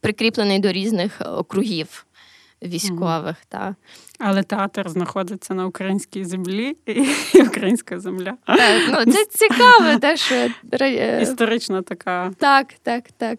прикріплений 0.00 0.58
до 0.58 0.72
різних 0.72 0.97
різних 0.98 1.20
округів 1.38 2.06
військових. 2.62 3.36
Mm. 3.36 3.46
Та. 3.48 3.74
Але 4.18 4.42
театр 4.42 4.88
знаходиться 4.88 5.54
на 5.54 5.66
українській 5.66 6.24
землі 6.24 6.76
і 6.86 7.42
українська 7.42 8.00
земля. 8.00 8.36
Так, 8.46 9.06
ну, 9.06 9.12
Це 9.12 9.24
цікаво, 9.24 9.98
те, 10.00 10.16
що 10.16 10.48
історична 11.22 11.82
така. 11.82 12.30
Так, 12.38 12.66
так, 12.82 13.04
так. 13.16 13.38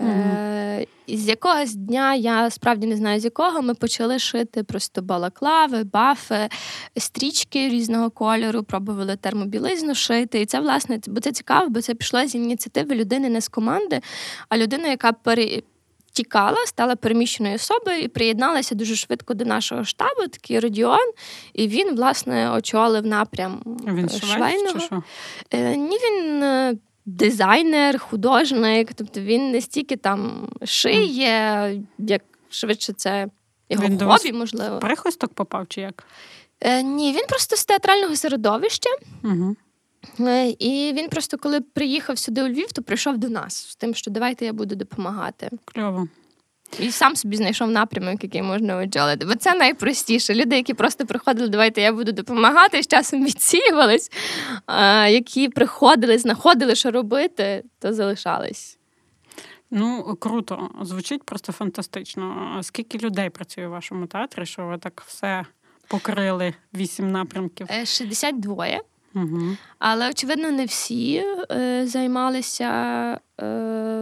Е, 0.00 0.86
з 1.08 1.28
якогось 1.28 1.74
дня, 1.74 2.14
я 2.14 2.50
справді 2.50 2.86
не 2.86 2.96
знаю 2.96 3.20
з 3.20 3.24
якого, 3.24 3.62
ми 3.62 3.74
почали 3.74 4.18
шити 4.18 4.62
просто 4.62 5.02
балаклави, 5.02 5.84
бафи, 5.84 6.48
стрічки 6.96 7.68
різного 7.68 8.10
кольору, 8.10 8.62
пробували 8.62 9.16
термобілизну 9.16 9.94
шити. 9.94 10.40
І 10.40 10.46
це, 10.46 10.60
власне, 10.60 11.00
бо 11.06 11.20
це 11.20 11.32
цікаво, 11.32 11.68
бо 11.68 11.80
це 11.80 11.94
пішло 11.94 12.26
з 12.26 12.34
ініціативи 12.34 12.94
людини 12.94 13.28
не 13.28 13.40
з 13.40 13.48
команди, 13.48 14.00
а 14.48 14.56
людина, 14.56 14.88
яка 14.88 15.12
пере 15.12 15.62
тікала, 16.12 16.66
стала 16.66 16.96
переміщеною 16.96 17.54
особою 17.54 18.02
і 18.02 18.08
приєдналася 18.08 18.74
дуже 18.74 18.96
швидко 18.96 19.34
до 19.34 19.44
нашого 19.44 19.84
штабу, 19.84 20.28
такий 20.30 20.60
Родіон, 20.60 21.12
і 21.52 21.68
він, 21.68 21.96
власне, 21.96 22.50
очолив 22.50 23.06
напрям 23.06 23.62
він 23.86 24.04
е, 24.04 24.08
швейного. 24.08 24.78
Чи 24.78 24.86
що? 24.86 25.02
Е, 25.50 25.76
ні, 25.76 25.96
він. 25.96 26.42
Е, 26.42 26.74
дизайнер, 27.06 27.98
художник, 27.98 28.94
тобто 28.94 29.20
він 29.20 29.50
не 29.50 29.60
стільки 29.60 29.96
там 29.96 30.48
шиє, 30.64 31.82
як 31.98 32.22
швидше 32.50 32.92
це 32.92 33.28
його 33.68 33.84
він 33.84 33.98
хобі, 33.98 34.32
можливо. 34.32 34.78
Прихисток 34.78 35.34
попав 35.34 35.66
чи 35.68 35.80
як? 35.80 36.06
Е, 36.60 36.82
Ні, 36.82 37.12
він 37.12 37.26
просто 37.28 37.56
з 37.56 37.64
театрального 37.64 38.16
середовища. 38.16 38.90
Угу. 39.24 39.56
І 40.58 40.92
він 40.96 41.08
просто, 41.08 41.38
коли 41.38 41.60
приїхав 41.60 42.18
сюди 42.18 42.42
у 42.42 42.48
Львів, 42.48 42.72
то 42.72 42.82
прийшов 42.82 43.18
до 43.18 43.28
нас 43.28 43.70
з 43.70 43.76
тим, 43.76 43.94
що 43.94 44.10
давайте 44.10 44.44
я 44.44 44.52
буду 44.52 44.74
допомагати. 44.74 45.50
Кльово. 45.64 46.08
І 46.80 46.90
сам 46.90 47.16
собі 47.16 47.36
знайшов 47.36 47.70
напрямок, 47.70 48.24
який 48.24 48.42
можна 48.42 48.76
очолити. 48.76 49.26
Бо 49.26 49.34
це 49.34 49.54
найпростіше. 49.54 50.34
Люди, 50.34 50.56
які 50.56 50.74
просто 50.74 51.06
приходили, 51.06 51.48
давайте 51.48 51.80
я 51.80 51.92
буду 51.92 52.12
допомагати, 52.12 52.82
з 52.82 52.86
часом 52.86 53.24
відсіювались, 53.24 54.10
а 54.66 55.08
які 55.08 55.48
приходили, 55.48 56.18
знаходили, 56.18 56.74
що 56.74 56.90
робити, 56.90 57.64
то 57.78 57.92
залишались. 57.92 58.78
Ну, 59.70 60.16
круто, 60.20 60.70
звучить 60.82 61.22
просто 61.22 61.52
фантастично. 61.52 62.58
Скільки 62.62 62.98
людей 62.98 63.30
працює 63.30 63.66
в 63.66 63.70
вашому 63.70 64.06
театрі, 64.06 64.46
що 64.46 64.66
ви 64.66 64.78
так 64.78 65.04
все 65.06 65.44
покрили 65.88 66.54
вісім 66.74 67.12
напрямків? 67.12 67.66
62. 67.84 68.66
Угу. 69.14 69.56
Але, 69.78 70.10
очевидно, 70.10 70.50
не 70.50 70.64
всі 70.64 71.24
е, 71.50 71.86
займалися 71.86 72.68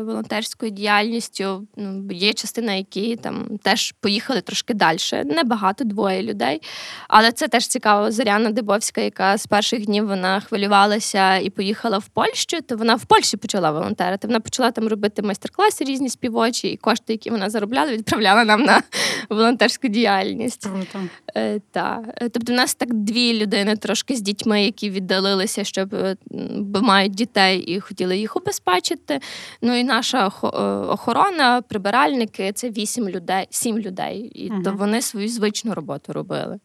волонтерською 0.03 0.71
діяльністю. 0.71 1.67
Ну, 1.77 2.09
Є 2.11 2.33
частина, 2.33 2.73
які 2.73 3.17
там 3.17 3.59
теж 3.63 3.93
поїхали 4.01 4.41
трошки 4.41 4.75
далі. 4.75 4.99
Небагато, 5.25 5.85
двоє 5.85 6.23
людей. 6.23 6.63
Але 7.09 7.33
це 7.33 7.49
теж 7.49 7.67
цікаво. 7.67 8.11
Зоряна 8.11 8.51
Дебовська, 8.51 9.01
яка 9.01 9.37
з 9.39 9.47
перших 9.47 9.87
днів 9.87 10.07
вона 10.07 10.41
хвилювалася 10.41 11.37
і 11.37 11.51
поїхала 11.51 11.99
в 11.99 12.09
Польщу, 12.09 12.61
то 12.61 12.77
вона 12.77 12.95
в 12.95 13.05
Польщі 13.05 13.37
почала 13.37 13.71
волонтерити. 13.71 14.27
Вона 14.27 14.41
почала 14.41 14.71
там 14.71 14.89
робити 14.89 15.23
майстер-класи 15.23 15.85
різні 15.85 16.09
співочі, 16.09 16.69
і 16.69 16.77
кошти, 16.77 17.13
які 17.13 17.31
вона 17.31 17.51
заробляла, 17.51 17.93
відправляла 17.93 18.45
нам 18.45 18.63
на 18.63 18.83
волонтерську 19.29 19.89
діяльність. 19.89 20.67
Круто. 20.67 21.09
Е, 21.37 21.61
та. 21.71 22.05
Тобто, 22.21 22.53
в 22.53 22.57
нас 22.57 22.75
так 22.75 22.95
дві 22.95 23.41
людини 23.41 23.77
трошки 23.77 24.17
з 24.17 24.21
дітьми, 24.21 24.65
які 24.65 24.91
віддалилися, 24.91 25.65
щоб 25.65 25.95
е, 25.95 26.17
бо 26.57 26.81
мають 26.81 27.15
дітей 27.15 27.59
і 27.59 27.81
хотіли 27.81 28.19
їх 28.19 28.37
убезпечити. 28.37 29.21
Ну 29.63 29.75
і 29.75 29.85
наша 29.85 30.27
е, 30.27 30.47
охорона, 30.87 31.63
прибиральники 31.63 32.53
це 32.53 32.71
вісім 32.71 33.09
людей, 33.09 33.47
сім 33.51 33.79
людей. 33.79 34.19
І 34.19 34.51
угу. 34.51 34.63
то 34.63 34.73
вони 34.73 35.03
свою 35.03 35.29
звичну 35.29 35.75
роботу 35.75 36.13
робили. 36.13 36.61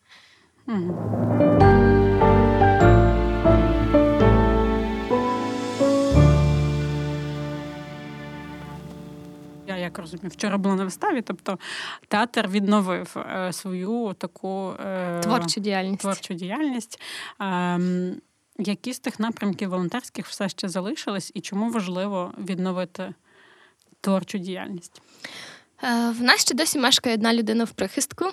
Угу. 0.67 0.95
Я 9.67 9.77
як 9.77 9.99
розумію, 9.99 10.29
вчора 10.29 10.57
була 10.57 10.75
на 10.75 10.83
виставі, 10.83 11.21
тобто 11.21 11.59
театр 12.07 12.47
відновив 12.47 13.17
е, 13.17 13.53
свою 13.53 14.13
таку 14.17 14.73
е, 14.85 15.19
творчу 15.19 15.61
діяльність. 15.61 16.01
Творчу 16.01 16.33
діяльність. 16.33 17.01
Які 18.57 18.93
з 18.93 18.99
тих 18.99 19.19
напрямків 19.19 19.69
волонтерських 19.69 20.27
все 20.27 20.49
ще 20.49 20.69
залишились, 20.69 21.31
і 21.33 21.41
чому 21.41 21.71
важливо 21.71 22.33
відновити 22.37 23.13
творчу 24.01 24.37
діяльність? 24.37 25.01
Е, 25.83 26.09
в 26.09 26.21
нас 26.21 26.41
ще 26.41 26.55
досі 26.55 26.79
мешкає 26.79 27.15
одна 27.15 27.33
людина 27.33 27.63
в 27.63 27.71
прихистку. 27.71 28.25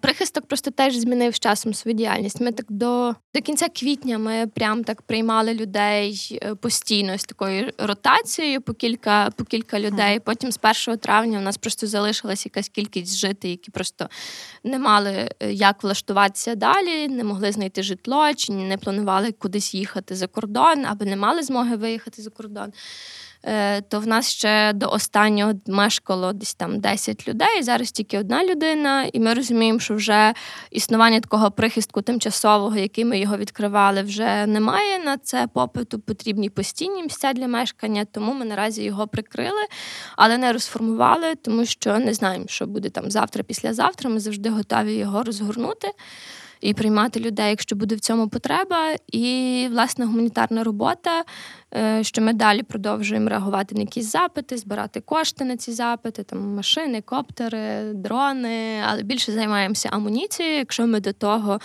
Прихисток 0.00 0.46
просто 0.46 0.70
теж 0.70 0.96
змінив 0.96 1.34
з 1.34 1.38
часом 1.38 1.74
свою 1.74 1.96
діяльність. 1.96 2.40
Ми 2.40 2.52
так 2.52 2.66
до 2.68 3.14
до 3.34 3.40
кінця 3.40 3.68
квітня 3.68 4.18
ми 4.18 4.46
прям 4.46 4.84
так 4.84 5.02
приймали 5.02 5.54
людей 5.54 6.38
е, 6.42 6.54
постійно 6.54 7.18
з 7.18 7.24
такою 7.24 7.72
ротацією 7.78 8.60
по 8.60 8.74
кілька 8.74 9.30
по 9.36 9.44
кілька 9.44 9.80
людей. 9.80 10.20
Потім 10.20 10.52
з 10.52 10.58
1 10.86 10.98
травня 10.98 11.38
у 11.38 11.42
нас 11.42 11.56
просто 11.56 11.86
залишилась 11.86 12.46
якась 12.46 12.68
кількість 12.68 13.16
жити, 13.16 13.48
які 13.48 13.70
просто 13.70 14.08
не 14.64 14.78
мали 14.78 15.30
е, 15.40 15.52
як 15.52 15.82
влаштуватися 15.82 16.54
далі, 16.54 17.08
не 17.08 17.24
могли 17.24 17.52
знайти 17.52 17.82
житло, 17.82 18.34
чи 18.34 18.52
не 18.52 18.76
планували 18.76 19.32
кудись 19.32 19.74
їхати 19.74 20.14
за 20.14 20.26
кордон, 20.26 20.84
або 20.86 21.04
не 21.04 21.16
мали 21.16 21.42
змоги 21.42 21.76
виїхати 21.76 22.22
за 22.22 22.30
кордон. 22.30 22.72
Е, 23.46 23.80
то 23.80 24.00
в 24.00 24.06
нас 24.06 24.30
ще 24.30 24.72
до 24.72 24.90
останнього 24.90 25.52
мешкало 25.66 26.32
десь 26.32 26.54
там 26.54 26.80
10 26.80 27.28
людей. 27.28 27.62
Зараз 27.62 27.92
тільки 27.92 28.18
одна 28.18 28.44
людина, 28.44 29.04
і 29.12 29.20
ми 29.20 29.34
розуміємо, 29.34 29.78
що 29.78 29.94
вже 29.94 30.34
існування 30.70 31.20
такого 31.20 31.50
прихистку 31.50 32.02
тимчасового, 32.02 32.76
який 32.76 33.04
ми 33.04 33.18
його 33.18 33.36
відкривали, 33.36 34.02
вже 34.02 34.46
немає 34.46 34.98
на 34.98 35.16
це 35.16 35.48
попиту. 35.54 35.98
Потрібні 35.98 36.50
постійні 36.50 37.02
місця 37.02 37.32
для 37.32 37.48
мешкання, 37.48 38.04
тому 38.04 38.34
ми 38.34 38.44
наразі 38.44 38.82
його 38.82 39.06
прикрили, 39.06 39.62
але 40.16 40.38
не 40.38 40.52
розформували, 40.52 41.34
тому 41.34 41.64
що 41.64 41.98
не 41.98 42.14
знаємо, 42.14 42.44
що 42.48 42.66
буде 42.66 42.90
там 42.90 43.10
завтра, 43.10 43.42
післязавтра. 43.42 44.10
Ми 44.10 44.20
завжди 44.20 44.50
готові 44.50 44.94
його 44.94 45.22
розгорнути 45.22 45.88
і 46.64 46.74
приймати 46.74 47.20
людей, 47.20 47.50
якщо 47.50 47.76
буде 47.76 47.94
в 47.94 48.00
цьому 48.00 48.28
потреба. 48.28 48.94
І 49.12 49.68
власне 49.70 50.04
гуманітарна 50.04 50.64
робота, 50.64 51.24
е, 51.74 52.04
що 52.04 52.22
ми 52.22 52.32
далі 52.32 52.62
продовжуємо 52.62 53.28
реагувати 53.28 53.74
на 53.74 53.80
якісь 53.80 54.12
запити, 54.12 54.56
збирати 54.56 55.00
кошти 55.00 55.44
на 55.44 55.56
ці 55.56 55.72
запити, 55.72 56.22
там 56.22 56.54
машини, 56.54 57.00
коптери, 57.00 57.92
дрони, 57.94 58.82
але 58.86 59.02
більше 59.02 59.32
займаємося 59.32 59.88
амуніцією. 59.92 60.56
Якщо 60.56 60.86
ми 60.86 61.00
до 61.00 61.12
того 61.12 61.60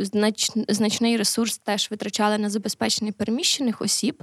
знач, 0.00 0.50
значний 0.68 1.16
ресурс 1.16 1.58
теж 1.58 1.90
витрачали 1.90 2.38
на 2.38 2.50
забезпечення 2.50 3.12
переміщених 3.12 3.82
осіб. 3.82 4.22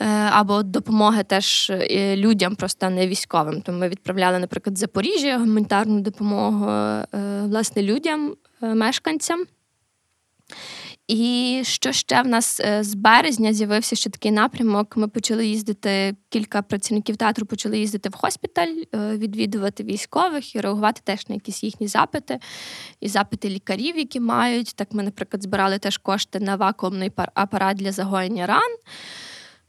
Е, 0.00 0.06
або 0.30 0.62
допомоги 0.62 1.22
теж 1.22 1.70
е, 1.70 2.16
людям, 2.16 2.56
просто 2.56 2.90
не 2.90 3.06
військовим. 3.06 3.60
Тому 3.60 3.78
ми 3.78 3.88
відправляли, 3.88 4.38
наприклад, 4.38 4.78
Запоріжжя 4.78 5.38
гуманітарну 5.38 6.00
допомогу 6.00 6.66
власне 7.48 7.82
людям, 7.82 8.36
мешканцям. 8.60 9.44
І 11.08 11.60
що 11.64 11.92
ще 11.92 12.22
в 12.22 12.26
нас 12.26 12.60
з 12.80 12.94
березня 12.94 13.52
з'явився 13.52 13.96
ще 13.96 14.10
такий 14.10 14.30
напрямок. 14.30 14.96
Ми 14.96 15.08
почали 15.08 15.46
їздити, 15.46 16.16
кілька 16.28 16.62
працівників 16.62 17.16
театру 17.16 17.46
почали 17.46 17.78
їздити 17.78 18.08
в 18.08 18.14
хоспіталь, 18.14 18.74
відвідувати 18.92 19.82
військових 19.82 20.54
і 20.54 20.60
реагувати 20.60 21.00
теж 21.04 21.28
на 21.28 21.34
якісь 21.34 21.62
їхні 21.64 21.88
запити, 21.88 22.38
і 23.00 23.08
запити 23.08 23.48
лікарів, 23.48 23.98
які 23.98 24.20
мають. 24.20 24.72
Так 24.76 24.92
ми, 24.92 25.02
наприклад, 25.02 25.42
збирали 25.42 25.78
теж 25.78 25.98
кошти 25.98 26.40
на 26.40 26.56
вакуумний 26.56 27.12
апарат 27.34 27.76
для 27.76 27.92
загоєння 27.92 28.46
ран. 28.46 28.76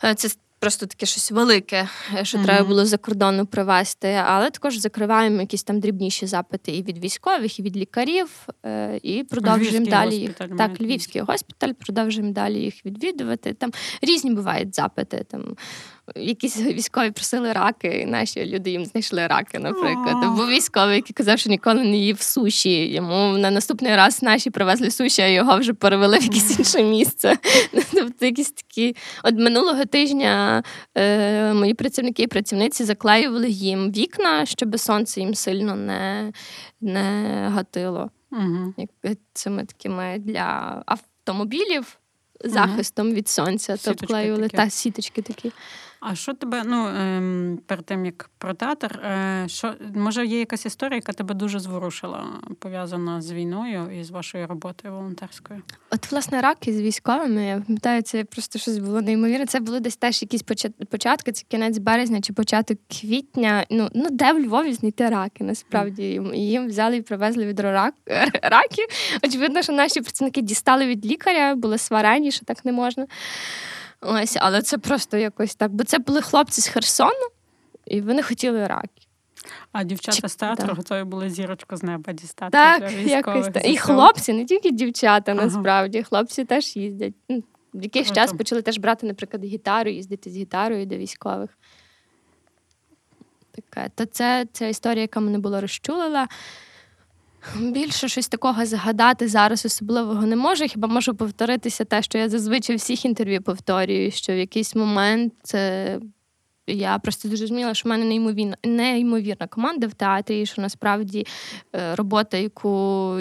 Е, 0.03 0.15
це 0.15 0.29
просто 0.59 0.85
таке 0.85 1.05
щось 1.05 1.31
велике, 1.31 1.89
е, 2.15 2.25
що 2.25 2.37
mm-hmm. 2.37 2.43
треба 2.43 2.67
було 2.67 2.85
за 2.85 2.97
кордону 2.97 3.45
привезти. 3.45 4.07
Але 4.25 4.49
також 4.49 4.77
закриваємо 4.77 5.41
якісь 5.41 5.63
там 5.63 5.79
дрібніші 5.79 6.27
запити 6.27 6.71
і 6.71 6.83
від 6.83 6.97
військових, 6.97 7.59
і 7.59 7.61
від 7.61 7.77
лікарів, 7.77 8.47
е, 8.65 8.99
і 9.03 9.23
продовжуємо 9.23 9.77
Львівський 9.77 9.91
далі 9.91 10.15
їх. 10.15 10.33
Так, 10.57 10.81
Львівський 10.81 11.21
госпіталь, 11.21 11.73
продовжуємо 11.73 12.33
далі 12.33 12.59
їх 12.59 12.85
відвідувати. 12.85 13.53
Там 13.53 13.71
різні 14.01 14.31
бувають 14.31 14.75
запити. 14.75 15.25
Там 15.29 15.55
якісь 16.15 16.57
військові 16.61 17.11
просили 17.11 17.53
раки, 17.53 17.87
і 17.87 18.05
наші 18.05 18.45
люди 18.45 18.69
їм 18.69 18.85
знайшли 18.85 19.27
раки, 19.27 19.59
наприклад. 19.59 20.35
Був 20.35 20.47
військовий, 20.47 20.95
який 20.95 21.13
казав, 21.13 21.39
що 21.39 21.49
ніколи 21.49 21.83
не 21.83 21.97
їв 21.97 22.21
суші. 22.21 22.93
Йому 22.93 23.37
на 23.37 23.51
наступний 23.51 23.95
раз 23.95 24.21
наші 24.23 24.49
привезли 24.49 24.91
суші, 24.91 25.21
а 25.21 25.27
його 25.27 25.57
вже 25.57 25.73
перевели 25.73 26.17
в 26.17 26.23
якесь 26.23 26.59
інше 26.59 26.83
місце. 26.83 27.37
Тобто 27.93 28.25
якісь 28.25 28.51
такі. 28.51 28.95
От 29.23 29.35
минулого 29.35 29.85
тижня 29.85 30.63
е, 30.95 31.53
мої 31.53 31.73
працівники 31.73 32.23
і 32.23 32.27
працівниці 32.27 32.83
заклеювали 32.83 33.49
їм 33.49 33.91
вікна, 33.91 34.45
щоб 34.45 34.79
сонце 34.79 35.19
їм 35.19 35.35
сильно 35.35 35.75
не 35.75 36.31
не 36.81 37.49
гатило. 37.53 38.09
Угу. 38.31 38.73
Це 39.33 39.49
ми 39.49 39.65
такими 39.65 40.17
для 40.19 40.81
автомобілів 40.85 41.99
захистом 42.43 43.13
від 43.13 43.29
сонця, 43.29 43.77
то 43.77 43.91
обклеювали 43.91 44.47
та 44.47 44.69
сіточки 44.69 45.21
такі. 45.21 45.51
А 45.99 46.15
що 46.15 46.33
тебе, 46.33 46.63
ну 46.65 46.87
ем, 46.87 47.59
перед 47.65 47.85
тим 47.85 48.05
як 48.05 48.29
про 48.37 48.53
театр, 48.53 48.99
е, 48.99 49.43
що 49.47 49.73
може 49.95 50.25
є 50.25 50.39
якась 50.39 50.65
історія, 50.65 50.95
яка 50.95 51.13
тебе 51.13 51.33
дуже 51.33 51.59
зворушила, 51.59 52.25
пов'язана 52.59 53.21
з 53.21 53.31
війною 53.31 53.99
і 53.99 54.03
з 54.03 54.09
вашою 54.09 54.47
роботою 54.47 54.93
волонтерською? 54.93 55.61
От, 55.91 56.11
власне, 56.11 56.41
рак 56.41 56.67
із 56.67 56.81
військовими, 56.81 57.45
я 57.45 57.63
пам'ятаю, 57.67 58.01
це 58.01 58.23
просто 58.23 58.59
щось 58.59 58.77
було 58.77 59.01
неймовірне. 59.01 59.45
Це 59.45 59.59
було 59.59 59.79
десь 59.79 59.97
теж 59.97 60.21
якісь 60.21 60.43
початки, 60.89 61.31
це 61.31 61.43
кінець 61.47 61.77
березня 61.77 62.21
чи 62.21 62.33
початок 62.33 62.77
квітня. 63.01 63.65
Ну 63.69 63.89
ну 63.93 64.07
де 64.11 64.33
в 64.33 64.39
Львові 64.39 64.73
знайти 64.73 65.09
раки? 65.09 65.43
Насправді 65.43 66.21
їм 66.33 66.67
взяли 66.67 66.97
і 66.97 67.01
привезли 67.01 67.45
від 67.45 67.59
рак, 67.59 67.93
раків. 68.43 68.85
Очевидно, 69.23 69.61
що 69.61 69.73
наші 69.73 70.01
працівники 70.01 70.41
дістали 70.41 70.85
від 70.85 71.05
лікаря, 71.05 71.55
були 71.55 71.77
сварені, 71.77 72.31
що 72.31 72.45
так 72.45 72.65
не 72.65 72.71
можна. 72.71 73.07
Ось, 74.01 74.37
але 74.39 74.61
це 74.61 74.77
просто 74.77 75.17
якось 75.17 75.55
так. 75.55 75.71
Бо 75.71 75.83
це 75.83 75.99
були 75.99 76.21
хлопці 76.21 76.61
з 76.61 76.67
Херсону, 76.67 77.27
і 77.85 78.01
вони 78.01 78.23
хотіли 78.23 78.67
раки. 78.67 79.07
А 79.71 79.83
дівчата 79.83 80.21
Чи... 80.21 80.27
з 80.27 80.35
театру 80.35 80.67
так. 80.67 80.77
готові 80.77 81.03
були 81.03 81.29
зірочку 81.29 81.77
з 81.77 81.83
неба 81.83 82.13
дістати. 82.13 82.51
Так, 82.51 82.79
для 82.79 82.97
якось 82.97 83.47
так. 83.47 83.67
І 83.67 83.77
хлопці, 83.77 84.33
не 84.33 84.45
тільки 84.45 84.71
дівчата, 84.71 85.31
ага. 85.31 85.45
насправді. 85.45 86.03
Хлопці 86.03 86.45
теж 86.45 86.75
їздять. 86.75 87.13
Ну, 87.29 87.43
в 87.73 87.83
якийсь 87.83 88.11
час 88.11 88.33
почали 88.33 88.61
теж 88.61 88.77
брати, 88.77 89.07
наприклад, 89.07 89.43
гітару, 89.43 89.89
їздити 89.89 90.29
з 90.29 90.37
гітарою 90.37 90.85
до 90.85 90.97
військових. 90.97 91.49
Таке. 93.51 93.89
То 93.95 94.05
це, 94.05 94.45
це 94.51 94.69
історія, 94.69 95.01
яка 95.01 95.19
мене 95.19 95.39
була 95.39 95.61
розчулила. 95.61 96.27
Більше 97.55 98.07
щось 98.07 98.27
такого 98.27 98.65
згадати 98.65 99.27
зараз 99.27 99.65
особливого 99.65 100.21
не 100.21 100.35
можу. 100.35 100.63
Хіба 100.63 100.87
можу 100.87 101.15
повторитися 101.15 101.85
те, 101.85 102.01
що 102.01 102.17
я 102.17 102.29
зазвичай 102.29 102.75
всіх 102.75 103.05
інтерв'ю 103.05 103.41
повторюю, 103.41 104.11
що 104.11 104.33
в 104.33 104.37
якийсь 104.37 104.75
момент 104.75 105.33
е, 105.53 105.99
я 106.67 106.99
просто 106.99 107.29
зрозуміла, 107.29 107.73
що 107.73 107.89
в 107.89 107.89
мене 107.89 108.05
неймовірна 108.05 108.57
неймовірна 108.63 109.47
команда 109.47 109.87
в 109.87 109.93
театрі, 109.93 110.41
і 110.41 110.45
що 110.45 110.61
насправді 110.61 111.27
е, 111.75 111.95
робота, 111.95 112.37
яку 112.37 112.69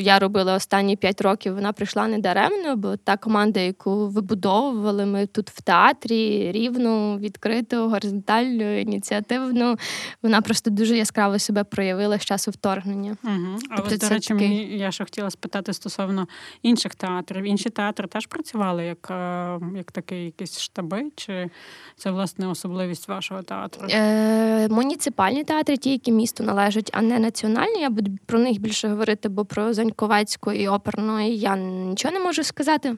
я 0.00 0.18
робила 0.18 0.54
останні 0.54 0.96
п'ять 0.96 1.20
років, 1.20 1.54
вона 1.54 1.72
прийшла 1.72 2.08
не 2.08 2.18
даремно, 2.18 2.76
бо 2.76 2.96
та 2.96 3.16
команда, 3.16 3.60
яку 3.60 4.08
вибудовували 4.08 5.06
ми 5.06 5.26
тут 5.26 5.50
в 5.50 5.60
театрі, 5.60 6.52
рівну, 6.52 7.18
відкриту, 7.18 7.88
горизонтальну, 7.88 8.78
ініціативну, 8.78 9.76
вона 10.22 10.40
просто 10.40 10.70
дуже 10.70 10.96
яскраво 10.96 11.38
себе 11.38 11.64
проявила 11.64 12.18
з 12.18 12.24
часу 12.24 12.50
вторгнення. 12.50 13.16
Угу. 13.24 13.58
А 13.70 13.76
тобто, 13.76 13.94
ось, 13.94 14.00
до 14.00 14.08
речі, 14.08 14.28
такий... 14.28 14.48
мені 14.48 14.78
я 14.78 14.90
ще 14.90 15.04
хотіла 15.04 15.30
спитати 15.30 15.72
стосовно 15.72 16.28
інших 16.62 16.94
театрів. 16.94 17.44
Інші 17.44 17.70
театри 17.70 18.08
теж 18.08 18.26
працювали 18.26 18.84
як, 18.84 19.10
е, 19.10 19.60
як 19.76 19.92
такий 19.92 20.24
якісь 20.24 20.60
штаби, 20.60 21.10
чи 21.16 21.50
це 21.96 22.10
власне 22.10 22.48
особливість 22.48 23.08
вашого? 23.08 23.35
Вашого 23.36 23.42
театру? 23.42 23.88
Е, 23.90 24.68
Муніципальні 24.68 25.44
театри, 25.44 25.76
ті, 25.76 25.90
які 25.90 26.12
місту 26.12 26.44
належать, 26.44 26.90
а 26.92 27.02
не 27.02 27.18
національні. 27.18 27.80
Я 27.80 27.90
буду 27.90 28.10
про 28.26 28.38
них 28.38 28.60
більше 28.60 28.88
говорити, 28.88 29.28
бо 29.28 29.44
про 29.44 29.74
Заньковецьку 29.74 30.52
і 30.52 30.68
оперну 30.68 31.28
я 31.28 31.56
нічого 31.56 32.14
не 32.14 32.20
можу 32.20 32.44
сказати. 32.44 32.96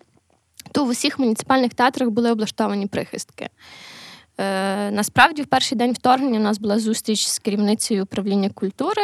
То 0.72 0.84
в 0.84 0.88
усіх 0.88 1.18
муніципальних 1.18 1.74
театрах 1.74 2.10
були 2.10 2.32
облаштовані 2.32 2.86
прихистки. 2.86 3.48
Е, 4.40 4.90
Насправді, 4.90 5.42
в 5.42 5.46
перший 5.46 5.78
день 5.78 5.92
вторгнення 5.92 6.38
у 6.38 6.42
нас 6.42 6.58
була 6.58 6.78
зустріч 6.78 7.26
з 7.26 7.38
керівницею 7.38 8.02
управління 8.02 8.50
культури, 8.50 9.02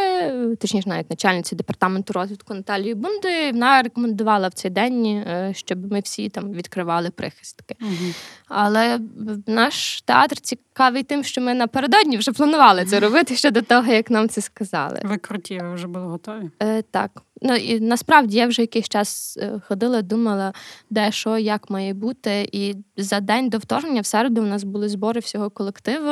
точніше, 0.61 0.89
навіть 0.89 1.11
начальницею 1.11 1.57
департаменту 1.57 2.13
розвитку 2.13 2.55
Наталією 2.55 2.97
Бундою. 2.97 3.53
Вона 3.53 3.83
рекомендувала 3.83 4.49
в 4.49 4.53
цей 4.53 4.71
день, 4.71 5.07
е, 5.07 5.53
щоб 5.57 5.93
ми 5.93 6.01
всі 6.01 6.29
там 6.29 6.53
відкривали 6.53 7.11
прихистки. 7.11 7.77
Угу. 7.81 8.13
Але 8.49 9.01
наш 9.47 10.03
театр 10.03 10.41
цікавий 10.41 11.03
тим, 11.03 11.25
що 11.25 11.41
ми 11.41 11.55
напередодні 11.55 12.17
вже 12.17 12.33
планували 12.33 12.85
це 12.85 13.01
робити 13.01 13.37
ще 13.37 13.51
до 13.51 13.63
того, 13.63 13.93
як 13.93 14.11
нам 14.11 14.29
це 14.29 14.41
сказали. 14.41 15.01
Ви 15.05 15.17
круті, 15.17 15.59
ви 15.63 15.75
вже 15.75 15.87
були 15.87 16.07
готові? 16.07 16.51
Е, 16.63 16.83
Так. 16.83 17.23
Ну 17.47 17.55
і 17.55 17.81
насправді 17.81 18.37
я 18.37 18.47
вже 18.47 18.63
якийсь 18.63 18.89
час 18.89 19.39
е, 19.43 19.61
ходила, 19.69 20.03
думала, 20.03 20.53
де 20.91 21.13
що, 21.13 21.39
як 21.39 21.71
має 21.71 21.95
бути. 21.95 22.49
І 22.53 22.75
за 22.97 23.21
день 23.21 23.49
до 23.49 23.59
вторгнення 23.59 24.01
в 24.01 24.07
середу 24.07 24.43
у 24.43 24.47
нас 24.47 24.65
були 24.65 24.89
збори 24.89 25.21
всього 25.21 25.51
колективу, 25.51 26.07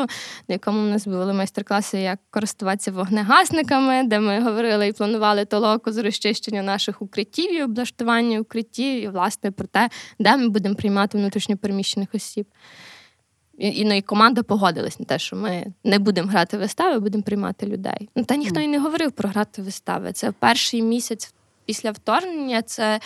на 0.48 0.52
якому 0.54 0.78
у 0.78 0.90
нас 0.90 1.06
були 1.06 1.32
майстер-класи, 1.32 1.98
як 1.98 2.18
користуватися 2.30 2.92
вогнегасниками, 2.92 4.02
де 4.04 4.20
ми 4.20 4.40
говорили 4.40 4.88
і 4.88 4.92
планували 4.92 5.44
толоку 5.44 5.92
з 5.92 5.98
розчищення 5.98 6.62
наших 6.62 7.02
укриттів 7.02 7.54
і 7.54 7.62
облаштування 7.62 8.40
укриттів, 8.40 9.02
і 9.02 9.08
власне 9.08 9.50
про 9.50 9.66
те, 9.66 9.88
де 10.18 10.36
ми 10.36 10.48
будемо 10.48 10.74
приймати 10.74 11.18
внутрішньопереміщених 11.18 12.08
осіб. 12.14 12.46
І, 13.58 13.84
ну, 13.84 13.96
і 13.96 14.02
команда 14.02 14.42
погодилась 14.42 15.00
на 15.00 15.06
те, 15.06 15.18
що 15.18 15.36
ми 15.36 15.66
не 15.84 15.98
будемо 15.98 16.28
грати 16.28 16.58
вистави, 16.58 16.98
будемо 16.98 17.22
приймати 17.22 17.66
людей. 17.66 18.08
Ну 18.16 18.24
та 18.24 18.36
ніхто 18.36 18.60
і 18.60 18.66
не 18.66 18.78
говорив 18.78 19.12
про 19.12 19.28
грати 19.28 19.62
вистави. 19.62 20.12
Це 20.12 20.32
перший 20.32 20.82
місяць 20.82 21.34
після 21.64 21.90
вторгнення. 21.90 22.62
Це 22.62 23.00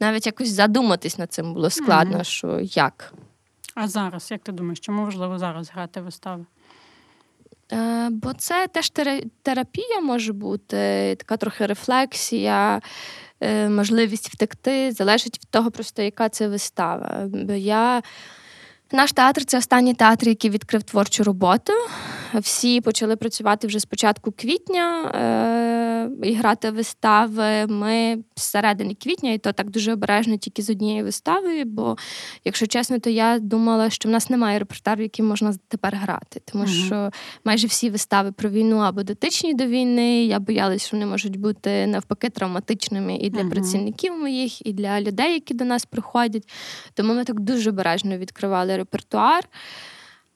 навіть 0.00 0.26
якось 0.26 0.48
задуматись 0.48 1.18
над 1.18 1.32
цим 1.32 1.54
було 1.54 1.70
складно. 1.70 2.18
Mm. 2.18 2.24
що 2.24 2.60
як. 2.60 3.14
А 3.74 3.88
зараз, 3.88 4.30
як 4.30 4.42
ти 4.42 4.52
думаєш, 4.52 4.80
чому 4.80 5.04
важливо 5.04 5.38
зараз 5.38 5.70
грати 5.70 6.00
вистави? 6.00 6.44
Е, 7.72 8.08
Бо 8.10 8.32
це 8.32 8.66
теж 8.72 8.92
терапія 9.42 10.00
може 10.00 10.32
бути, 10.32 11.14
така 11.18 11.36
трохи 11.36 11.66
рефлексія, 11.66 12.80
е, 13.40 13.68
можливість 13.68 14.28
втекти, 14.28 14.92
залежить 14.92 15.38
від 15.38 15.50
того, 15.50 15.70
просто 15.70 16.02
яка 16.02 16.28
це 16.28 16.48
вистава. 16.48 17.24
Бо 17.28 17.52
я 17.52 18.02
наш 18.92 19.12
театр 19.12 19.44
це 19.44 19.58
останній 19.58 19.94
театр, 19.94 20.28
який 20.28 20.50
відкрив 20.50 20.82
творчу 20.82 21.24
роботу. 21.24 21.72
Всі 22.34 22.80
почали 22.80 23.16
працювати 23.16 23.66
вже 23.66 23.78
з 23.78 23.84
початку 23.84 24.32
квітня. 24.32 25.02
Е, 25.04 25.82
і 26.22 26.34
грати 26.34 26.70
вистави 26.70 27.66
ми 27.66 28.18
з 28.34 28.42
середини 28.42 28.94
квітня, 28.94 29.32
і 29.32 29.38
то 29.38 29.52
так 29.52 29.70
дуже 29.70 29.92
обережно 29.92 30.36
тільки 30.36 30.62
з 30.62 30.70
однією 30.70 31.04
виставою. 31.04 31.64
Бо, 31.64 31.96
якщо 32.44 32.66
чесно, 32.66 32.98
то 32.98 33.10
я 33.10 33.38
думала, 33.38 33.90
що 33.90 34.08
в 34.08 34.12
нас 34.12 34.30
немає 34.30 34.58
репертуару, 34.58 35.02
який 35.02 35.24
можна 35.24 35.54
тепер 35.68 35.96
грати. 35.96 36.40
Тому 36.44 36.64
угу. 36.64 36.72
що 36.72 37.10
майже 37.44 37.66
всі 37.66 37.90
вистави 37.90 38.32
про 38.32 38.50
війну 38.50 38.78
або 38.78 39.02
дотичні 39.02 39.54
до 39.54 39.66
війни. 39.66 40.24
Я 40.24 40.38
боялась, 40.38 40.86
що 40.86 40.96
вони 40.96 41.06
можуть 41.06 41.36
бути 41.36 41.86
навпаки 41.86 42.30
травматичними 42.30 43.16
і 43.16 43.30
для 43.30 43.40
угу. 43.40 43.50
працівників 43.50 44.18
моїх, 44.18 44.66
і 44.66 44.72
для 44.72 45.00
людей, 45.00 45.32
які 45.34 45.54
до 45.54 45.64
нас 45.64 45.84
приходять. 45.84 46.48
Тому 46.94 47.14
ми 47.14 47.24
так 47.24 47.40
дуже 47.40 47.70
обережно 47.70 48.18
відкривали 48.18 48.76
репертуар. 48.82 49.48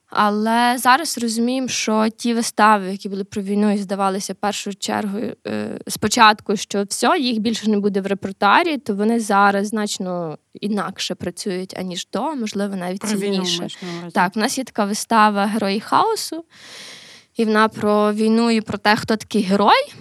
Але 0.09 0.79
зараз 0.79 1.19
розуміємо, 1.19 1.69
що 1.69 2.09
ті 2.17 2.35
вистави, 2.35 2.91
які 2.91 3.09
були 3.09 3.25
про 3.25 3.43
війну 3.43 3.73
і 3.73 3.79
здавалися 3.79 4.35
першою 4.35 4.77
чергою 4.77 5.37
е, 5.47 5.79
спочатку, 5.89 6.57
що 6.57 6.85
все, 6.89 7.19
їх 7.19 7.39
більше 7.39 7.71
не 7.71 7.79
буде 7.79 8.01
в 8.01 8.07
репертуарі, 8.07 8.79
то 8.79 8.95
вони 8.95 9.21
зараз 9.21 9.69
значно 9.69 10.39
інакше 10.61 11.15
працюють, 11.15 11.79
аніж 11.79 12.09
до, 12.13 12.35
можливо, 12.35 12.77
навіть 12.77 13.01
про 13.01 13.11
цінніше. 13.11 13.63
Війну, 13.63 14.11
так, 14.13 14.33
у 14.37 14.41
нас 14.41 14.59
є 14.59 14.65
така 14.65 14.85
вистава 14.85 15.47
Герої 15.47 15.81
хаосу, 15.81 16.45
і 17.37 17.45
вона 17.45 17.69
про 17.69 18.13
війну 18.13 18.51
і 18.51 18.61
про 18.61 18.79
те, 18.79 18.97
хто 18.97 19.17
такий 19.17 19.43
герой. 19.43 19.93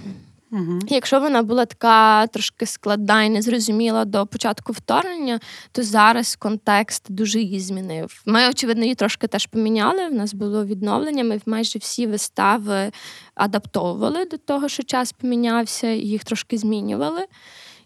Угу. 0.55 0.79
Якщо 0.87 1.19
вона 1.19 1.43
була 1.43 1.65
така 1.65 2.27
трошки 2.27 2.65
складна 2.65 3.23
і 3.23 3.29
незрозуміла 3.29 4.05
до 4.05 4.25
початку 4.25 4.73
вторгнення, 4.73 5.39
то 5.71 5.83
зараз 5.83 6.35
контекст 6.35 7.11
дуже 7.11 7.41
її 7.41 7.59
змінив. 7.59 8.21
Ми, 8.25 8.49
очевидно, 8.49 8.83
її 8.83 8.95
трошки 8.95 9.27
теж 9.27 9.45
поміняли. 9.45 10.07
В 10.07 10.13
нас 10.13 10.33
було 10.33 10.65
відновлення. 10.65 11.23
Ми 11.23 11.41
майже 11.45 11.79
всі 11.79 12.07
вистави 12.07 12.91
адаптовували 13.35 14.25
до 14.25 14.37
того, 14.37 14.69
що 14.69 14.83
час 14.83 15.11
помінявся, 15.11 15.87
їх 15.87 16.23
трошки 16.23 16.57
змінювали. 16.57 17.25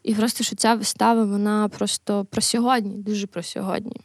І 0.03 0.15
просто 0.15 0.43
що 0.43 0.55
ця 0.55 0.75
вистава, 0.75 1.23
вона 1.23 1.67
просто 1.67 2.25
про 2.25 2.41
сьогодні, 2.41 2.97
дуже 2.97 3.27
про 3.27 3.43
сьогодні. 3.43 4.01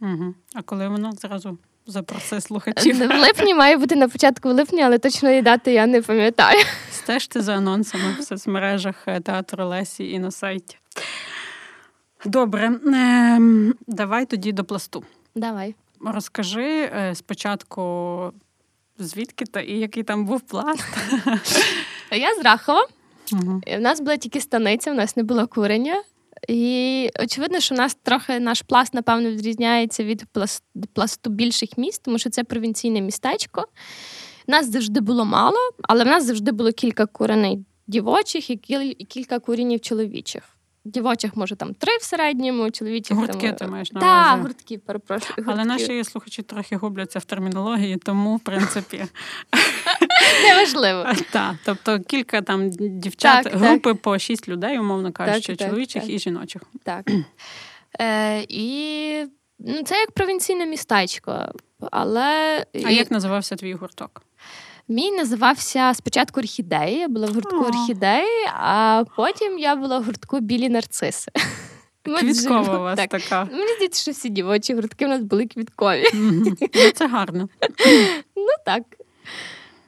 Угу. 0.00 0.34
А 0.54 0.62
коли 0.62 0.88
вона 0.88 1.12
зразу 1.12 1.58
запроси 1.86 2.40
слухачів? 2.40 3.08
В 3.08 3.20
липні 3.20 3.54
має 3.54 3.76
бути 3.76 3.96
на 3.96 4.08
початку 4.08 4.48
липня, 4.48 4.84
але 4.86 4.98
точної 4.98 5.42
дати 5.42 5.72
я 5.72 5.86
не 5.86 6.02
пам'ятаю. 6.02 6.64
Стежте 6.92 7.40
за 7.40 7.56
анонсами 7.56 8.04
в 8.18 8.22
соцмережах 8.22 8.94
е, 9.06 9.20
театру 9.20 9.66
Лесі 9.66 10.10
і 10.10 10.18
на 10.18 10.30
сайті. 10.30 10.78
Добре, 12.24 12.66
ем, 12.86 13.74
давай 13.86 14.26
тоді 14.26 14.52
до 14.52 14.64
пласту. 14.64 15.04
Давай. 15.34 15.74
Розкажи 16.00 16.66
е, 16.66 17.14
спочатку, 17.14 18.32
звідки 18.98 19.44
то 19.44 19.60
і 19.60 19.78
який 19.78 20.02
там 20.02 20.24
був 20.24 20.40
пласт. 20.40 20.84
Я 22.10 22.34
з 22.34 22.44
Рахова. 22.44 22.86
Угу. 23.32 23.60
У 23.76 23.80
нас 23.80 24.00
була 24.00 24.16
тільки 24.16 24.40
станиця, 24.40 24.90
у 24.90 24.94
нас 24.94 25.16
не 25.16 25.22
було 25.22 25.46
курення. 25.46 26.02
І 26.48 27.10
очевидно, 27.22 27.60
що 27.60 27.74
в 27.74 27.78
нас 27.78 27.96
трохи 28.02 28.40
наш 28.40 28.62
пласт, 28.62 28.94
напевно, 28.94 29.30
відрізняється 29.30 30.04
від 30.04 30.24
пласту 30.92 31.30
більших 31.30 31.78
міст, 31.78 32.02
тому 32.02 32.18
що 32.18 32.30
це 32.30 32.44
провінційне 32.44 33.00
містечко. 33.00 33.64
Нас 34.46 34.70
завжди 34.70 35.00
було 35.00 35.24
мало, 35.24 35.58
але 35.82 36.04
в 36.04 36.06
нас 36.06 36.24
завжди 36.24 36.52
було 36.52 36.72
кілька 36.72 37.06
куреней 37.06 37.64
дівочих 37.86 38.50
і 38.50 38.56
кілька 39.08 39.38
курінів 39.38 39.80
чоловічих. 39.80 40.55
Дівочих, 40.86 41.36
може, 41.36 41.56
там 41.56 41.74
три 41.74 41.96
в 41.96 42.02
середньому, 42.02 42.70
чоловічих 42.70 43.16
гуртки 43.16 43.46
там... 43.46 43.56
ти 43.56 43.66
маєш 43.66 43.92
на 43.92 44.00
увазі. 44.00 44.30
Так, 44.30 44.40
гуртки, 44.42 44.78
перепрошую. 44.78 45.34
Гуртки. 45.36 45.52
Але 45.52 45.64
наші 45.64 46.04
слухачі 46.04 46.42
трохи 46.42 46.76
губляться 46.76 47.18
в 47.18 47.24
термінології, 47.24 47.96
тому 47.96 48.36
в 48.36 48.40
принципі 48.40 49.04
неважливо. 50.48 51.04
Так, 51.30 51.54
тобто 51.64 52.00
кілька 52.00 52.42
там 52.42 52.70
дівчат, 52.70 53.44
так, 53.44 53.54
групи 53.54 53.92
так. 53.92 54.02
по 54.02 54.18
шість 54.18 54.48
людей, 54.48 54.78
умовно 54.78 55.12
кажучи, 55.12 55.56
так, 55.56 55.68
чоловічих 55.68 56.10
і 56.10 56.18
жіночих. 56.18 56.62
Так. 56.84 57.10
Е, 58.00 58.46
І 58.48 59.24
ну, 59.58 59.82
це 59.82 59.94
як 59.94 60.10
провінційне 60.10 60.66
містечко. 60.66 61.52
Але... 61.90 62.64
А 62.84 62.90
як 62.90 63.10
називався 63.10 63.56
твій 63.56 63.74
гурток? 63.74 64.22
Мій 64.88 65.10
називався 65.10 65.94
спочатку 65.94 66.40
орхідеї, 66.40 66.98
я 66.98 67.08
була 67.08 67.26
в 67.26 67.34
гуртку 67.34 67.56
орхідеї, 67.56 68.46
а 68.54 69.04
потім 69.16 69.58
я 69.58 69.76
була 69.76 69.98
в 69.98 70.04
гуртку 70.04 70.40
білі 70.40 70.68
нарциси. 70.68 71.30
Квіткова 72.20 72.78
у 72.78 72.82
вас 72.82 72.96
так. 72.96 73.10
така. 73.10 73.44
Мені 73.44 73.74
здається, 73.74 74.02
що 74.02 74.10
всі 74.10 74.28
дівочі 74.28 74.74
гуртки 74.74 75.06
у 75.06 75.08
нас 75.08 75.22
були 75.22 75.46
квіткові. 75.46 76.04
Ну, 76.14 76.56
Це 76.94 77.06
гарно. 77.06 77.48
Ну 78.36 78.52
так. 78.64 78.82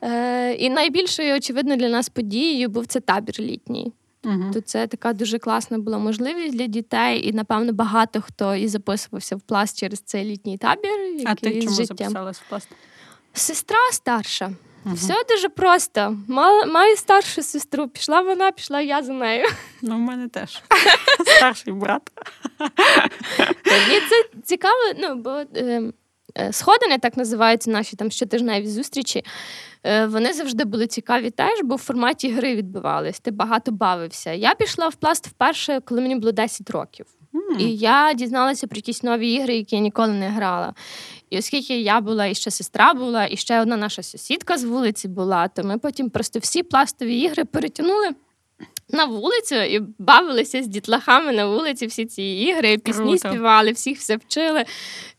Е, 0.03 0.55
І 0.55 0.71
найбільшою, 0.71 1.37
очевидно, 1.37 1.77
для 1.77 1.89
нас 1.89 2.09
подією 2.09 2.69
був 2.69 2.87
це 2.87 3.01
табір 3.01 3.41
літній. 3.41 3.93
Угу. 4.25 4.51
То 4.53 4.61
це 4.61 4.87
така 4.87 5.13
дуже 5.13 5.39
класна 5.39 5.79
була 5.79 5.99
можливість 5.99 6.57
для 6.57 6.67
дітей, 6.67 7.29
і 7.29 7.33
напевно 7.33 7.73
багато 7.73 8.21
хто 8.21 8.55
і 8.55 8.69
записувався 8.69 9.37
в 9.37 9.41
пласт 9.41 9.79
через 9.79 10.01
цей 10.01 10.25
літній 10.25 10.59
табір. 10.59 11.01
Який 11.01 11.27
а 11.27 11.35
ти 11.35 11.63
чому 11.63 11.77
життям. 11.77 11.97
записалась 11.97 12.39
в 12.41 12.49
пласт? 12.49 12.69
Сестра 13.33 13.79
старша. 13.93 14.51
Угу. 14.85 14.95
Все 14.95 15.15
дуже 15.29 15.49
просто. 15.49 16.17
Мала, 16.29 16.67
Маю 16.67 16.97
старшу 16.97 17.43
сестру. 17.43 17.89
Пішла 17.89 18.21
вона, 18.21 18.53
пішла 18.53 18.81
я 18.81 19.03
за 19.03 19.13
нею. 19.13 19.47
Ну, 19.83 19.97
в 19.97 19.99
мене 19.99 20.29
теж 20.29 20.63
старший 21.37 21.73
брат. 21.73 22.03
Мені 23.67 24.01
це 24.11 24.41
цікаво, 24.45 24.93
ну 24.99 25.15
бо. 25.15 25.45
Ем, 25.55 25.93
е, 26.39 26.53
Сходини, 26.53 26.99
так 26.99 27.17
називаються 27.17 27.71
наші 27.71 27.97
там 27.97 28.11
щотижневі 28.11 28.67
зустрічі. 28.67 29.25
Е, 29.85 30.07
вони 30.07 30.33
завжди 30.33 30.65
були 30.65 30.87
цікаві 30.87 31.31
теж, 31.31 31.59
бо 31.65 31.75
в 31.75 31.79
форматі 31.79 32.33
гри 32.33 32.57
відбувались. 32.57 33.21
Ти 33.21 33.31
багато 33.31 33.73
бавився. 33.73 34.33
Я 34.33 34.55
пішла 34.55 34.89
в 34.89 34.95
пласт 34.95 35.27
вперше, 35.27 35.81
коли 35.85 36.01
мені 36.01 36.17
було 36.17 36.33
10 36.33 36.71
років. 36.71 37.07
Mm. 37.35 37.59
І 37.59 37.77
я 37.77 38.15
дізналася 38.15 38.67
про 38.67 38.77
якісь 38.77 39.03
нові 39.03 39.33
ігри, 39.33 39.57
які 39.57 39.77
я 39.77 39.83
ніколи 39.83 40.13
не 40.13 40.29
грала. 40.29 40.75
І 41.31 41.39
оскільки 41.39 41.81
я 41.81 42.01
була 42.01 42.27
і 42.27 42.35
ще 42.35 42.51
сестра 42.51 42.95
була, 42.95 43.27
і 43.31 43.37
ще 43.37 43.61
одна 43.61 43.77
наша 43.77 44.03
сусідка 44.03 44.59
з 44.59 44.65
вулиці 44.65 45.09
була, 45.09 45.49
то 45.49 45.65
ми 45.65 45.79
потім 45.79 46.11
просто 46.11 46.39
всі 46.39 46.63
пластові 46.63 47.21
ігри 47.21 47.45
перетягнули 47.45 48.11
на 48.91 49.05
вулицю 49.05 49.55
і 49.55 49.81
бавилися 49.99 50.63
з 50.63 50.67
дітлахами 50.67 51.33
на 51.33 51.47
вулиці 51.47 51.87
всі 51.87 52.07
ці 52.07 52.23
ігри, 52.23 52.79
пісні 52.79 53.05
Круто. 53.05 53.29
співали, 53.29 53.73
всіх 53.73 53.99
все 53.99 54.17
вчили. 54.17 54.65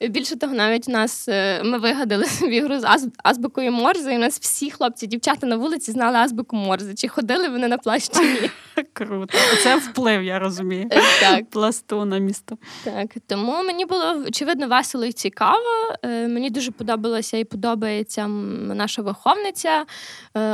Більше 0.10 0.36
того, 0.36 0.53
навіть 0.53 0.89
у 0.89 0.91
нас 0.91 1.29
е, 1.29 1.63
ми 1.63 1.77
вигадали 1.77 2.25
собі 2.39 2.62
гру 2.62 2.79
з 2.79 2.84
аз, 2.84 3.08
азбукою 3.23 3.71
Морзе, 3.71 4.13
і 4.13 4.15
у 4.15 4.19
нас 4.19 4.39
всі 4.39 4.71
хлопці, 4.71 5.08
дівчата 5.08 5.47
на 5.47 5.58
вулиці 5.58 5.91
знали 5.91 6.17
азбуку 6.17 6.55
Морзе. 6.55 6.93
Чи 6.93 7.08
ходили 7.08 7.49
вони 7.49 7.67
на 7.67 7.77
плащині? 7.77 8.49
Круто. 8.93 9.38
Це 9.63 9.75
вплив, 9.75 10.23
я 10.23 10.39
розумію. 10.39 10.88
Е, 10.91 11.01
так. 11.19 11.49
Пласту 11.49 12.05
на 12.05 12.17
місто. 12.17 12.58
Так, 12.84 13.08
тому 13.27 13.63
мені 13.63 13.86
було 13.86 14.23
очевидно 14.27 14.67
весело 14.67 15.05
і 15.05 15.12
цікаво. 15.12 15.95
Е, 16.03 16.27
мені 16.27 16.49
дуже 16.49 16.71
подобалася 16.71 17.38
і 17.38 17.43
подобається 17.43 18.27
наша 18.27 19.01
виховниця 19.01 19.86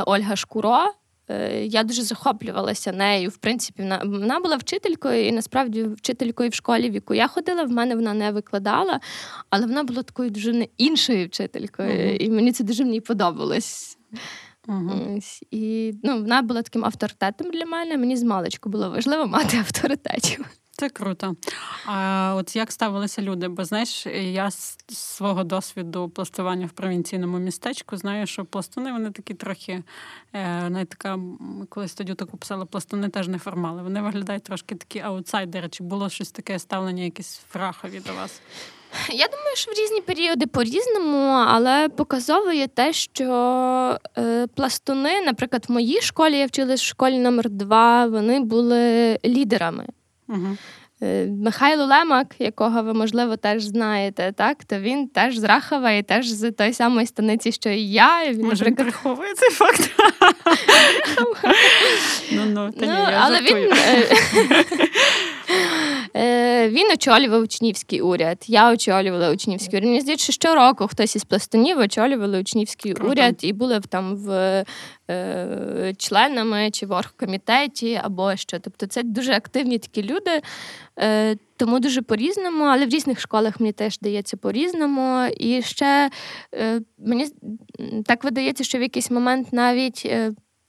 Ольга 0.06 0.36
Шкуро. 0.36 0.92
Е, 1.28 1.64
я 1.64 1.82
дуже 1.82 2.02
захоплювалася 2.02 2.92
нею. 2.92 3.30
В 3.30 3.36
принципі, 3.36 3.82
вона, 3.82 4.02
вона 4.04 4.40
була 4.40 4.56
вчителькою, 4.56 5.26
і 5.26 5.32
насправді 5.32 5.84
вчителькою 5.84 6.50
в 6.50 6.54
школі, 6.54 6.90
в 6.90 6.94
яку 6.94 7.14
я 7.14 7.28
ходила, 7.28 7.64
в 7.64 7.70
мене 7.70 7.94
вона 7.94 8.14
не 8.14 8.30
викладала, 8.30 9.00
але 9.50 9.66
вона 9.66 9.84
була 9.84 10.02
такою 10.02 10.30
дуже 10.30 10.68
іншою 10.78 11.26
вчителькою, 11.26 11.90
uh-huh. 11.90 12.16
і 12.16 12.30
мені 12.30 12.52
це 12.52 12.64
дуже 12.64 12.84
мені 12.84 13.00
подобалось. 13.00 13.98
Uh-huh. 14.68 15.44
І 15.50 15.94
ну, 16.02 16.12
вона 16.12 16.42
була 16.42 16.62
таким 16.62 16.84
авторитетом 16.84 17.50
для 17.50 17.66
мене. 17.66 17.96
Мені 17.96 18.16
з 18.16 18.22
маличку 18.22 18.68
було 18.68 18.90
важливо 18.90 19.26
мати 19.26 19.56
авторитетів. 19.56 20.46
Це 20.78 20.88
круто. 20.88 21.36
А 21.86 22.34
от 22.36 22.56
як 22.56 22.72
ставилися 22.72 23.22
люди? 23.22 23.48
Бо 23.48 23.64
знаєш, 23.64 24.06
я 24.06 24.50
з 24.50 24.78
свого 24.88 25.44
досвіду 25.44 26.08
пластування 26.08 26.66
в 26.66 26.70
провінційному 26.70 27.38
містечку 27.38 27.96
знаю, 27.96 28.26
що 28.26 28.44
пластуни 28.44 28.92
вони 28.92 29.10
такі 29.10 29.34
трохи 29.34 29.82
е, 30.32 30.70
навіть 30.70 30.88
така, 30.88 31.16
ми 31.16 31.66
колись 31.66 31.94
тоді 31.94 32.14
таку 32.14 32.36
писали, 32.36 32.64
пластуни 32.64 33.08
теж 33.08 33.28
не 33.28 33.38
формали. 33.38 33.82
Вони 33.82 34.00
виглядають 34.02 34.42
трошки 34.42 34.74
такі 34.74 35.00
аутсайдери. 35.00 35.68
Чи 35.68 35.84
було 35.84 36.08
щось 36.08 36.30
таке 36.30 36.58
ставлення, 36.58 37.02
якісь 37.02 37.40
фрахові 37.50 38.00
до 38.00 38.14
вас? 38.14 38.40
Я 39.10 39.28
думаю, 39.28 39.56
що 39.56 39.72
в 39.72 39.74
різні 39.74 40.00
періоди 40.00 40.46
по-різному, 40.46 41.18
але 41.48 41.88
показово 41.88 42.52
є 42.52 42.66
те, 42.66 42.92
що 42.92 43.98
е, 44.18 44.46
пластуни, 44.46 45.20
наприклад, 45.20 45.64
в 45.68 45.72
моїй 45.72 46.00
школі 46.00 46.38
я 46.38 46.46
вчилась 46.46 46.80
в 46.80 46.84
школі 46.86 47.18
номер 47.18 47.50
2 47.50 48.06
вони 48.06 48.40
були 48.40 49.18
лідерами. 49.24 49.86
Угу. 50.28 50.56
Михайло 51.44 51.84
Лемак, 51.84 52.34
якого 52.38 52.82
ви, 52.82 52.94
можливо, 52.94 53.36
теж 53.36 53.62
знаєте, 53.62 54.32
так, 54.36 54.64
то 54.64 54.78
він 54.78 55.08
теж 55.08 55.38
з 55.38 55.44
Рахова 55.44 55.90
і 55.90 56.02
теж 56.02 56.26
з 56.26 56.50
той 56.50 56.72
самої 56.72 57.06
станиці, 57.06 57.52
що 57.52 57.70
і 57.70 57.90
я. 57.90 58.32
Він, 58.32 58.46
Може, 58.46 58.64
наприклад... 58.64 58.88
приховує 58.88 59.34
цей 59.34 59.50
факт. 59.50 59.90
ну, 62.32 62.42
ну, 62.46 62.72
та 62.72 62.86
ні, 62.86 62.92
я 62.92 63.18
Але 63.20 63.40
він... 63.40 63.72
Е, 66.16 66.68
Він 66.68 66.90
очолював 66.92 67.42
учнівський 67.42 68.00
уряд. 68.00 68.44
Я 68.46 68.72
очолювала 68.72 69.30
учнівський 69.30 69.78
уряд. 69.78 69.88
Мені 69.88 70.00
здається, 70.00 70.32
щороку 70.32 70.86
хтось 70.86 71.16
із 71.16 71.24
пластунів 71.24 71.78
очолювали 71.78 72.40
учнівський 72.40 72.92
Круто. 72.92 73.10
уряд 73.10 73.36
і 73.40 73.52
були 73.52 73.80
там 73.88 74.16
в 74.16 74.64
е, 75.10 75.94
членами 75.98 76.70
чи 76.70 76.86
в 76.86 76.92
оргкомітеті 76.92 78.00
або 78.02 78.36
що. 78.36 78.58
Тобто 78.58 78.86
це 78.86 79.02
дуже 79.02 79.32
активні 79.32 79.78
такі 79.78 80.02
люди. 80.02 80.40
Е, 80.98 81.36
тому 81.56 81.80
дуже 81.80 82.02
по-різному, 82.02 82.64
але 82.64 82.86
в 82.86 82.88
різних 82.88 83.20
школах 83.20 83.60
мені 83.60 83.72
теж 83.72 83.98
дається 83.98 84.36
по-різному. 84.36 85.26
І 85.36 85.62
ще 85.62 86.10
е, 86.54 86.80
мені 86.98 87.26
так 88.06 88.24
видається, 88.24 88.64
що 88.64 88.78
в 88.78 88.82
якийсь 88.82 89.10
момент 89.10 89.52
навіть. 89.52 90.10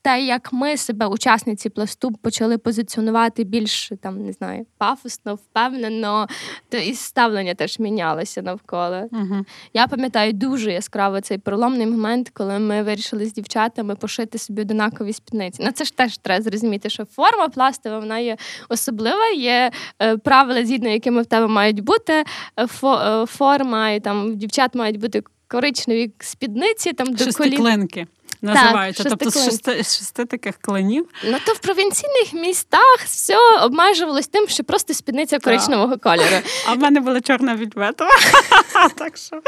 Те, 0.07 0.21
як 0.21 0.53
ми 0.53 0.77
себе, 0.77 1.07
учасниці 1.07 1.69
пласту, 1.69 2.11
почали 2.11 2.57
позиціонувати 2.57 3.43
більш 3.43 3.91
там, 4.01 4.25
не 4.25 4.33
знаю, 4.33 4.65
пафосно, 4.77 5.35
впевнено, 5.35 6.27
то 6.69 6.77
і 6.77 6.93
ставлення 6.93 7.53
теж 7.55 7.79
мінялося 7.79 8.41
навколо. 8.41 9.09
Угу. 9.11 9.45
Я 9.73 9.87
пам'ятаю 9.87 10.33
дуже 10.33 10.71
яскраво 10.71 11.21
цей 11.21 11.37
переломний 11.37 11.87
момент, 11.87 12.29
коли 12.33 12.59
ми 12.59 12.83
вирішили 12.83 13.25
з 13.25 13.33
дівчатами 13.33 13.95
пошити 13.95 14.37
собі 14.37 14.61
однакові 14.61 15.13
спідниці. 15.13 15.63
Ну 15.65 15.71
це 15.71 15.85
ж 15.85 15.97
теж 15.97 16.17
треба 16.17 16.41
зрозуміти, 16.41 16.89
що 16.89 17.05
форма 17.05 17.47
пластова 17.47 17.99
вона 17.99 18.19
є 18.19 18.37
особлива, 18.69 19.29
є 19.29 19.71
е, 20.01 20.17
правила, 20.17 20.65
згідно 20.65 20.89
якими 20.89 21.21
в 21.21 21.25
тебе 21.25 21.47
мають 21.47 21.79
бути 21.79 22.13
е, 22.57 22.67
е, 22.83 23.25
форма, 23.25 23.89
і 23.89 23.99
там 23.99 24.37
дівчат 24.37 24.75
мають 24.75 24.99
бути 24.99 25.23
коричневі 25.47 26.11
спідниці 26.19 26.93
там 26.93 27.13
до 27.13 27.25
колін. 27.31 28.07
Шестиклинки 28.41 28.63
називаються. 28.63 29.03
тобто 29.03 29.29
з 29.29 29.45
шести, 29.45 29.75
шести 29.75 30.25
таких 30.25 30.57
клинів. 30.57 31.09
Ну 31.23 31.37
то 31.45 31.53
в 31.53 31.59
провінційних 31.59 32.33
містах 32.33 32.97
все 33.05 33.35
обмежувалось 33.61 34.27
тим, 34.27 34.47
що 34.47 34.63
просто 34.63 34.93
спідниця 34.93 35.39
коричневого 35.39 35.97
кольору. 35.97 36.37
А 36.67 36.73
в 36.73 36.77
мене 36.77 36.99
була 36.99 37.21
чорна 37.21 37.55
вільветова. 37.55 38.11
так 38.97 39.17
що. 39.17 39.41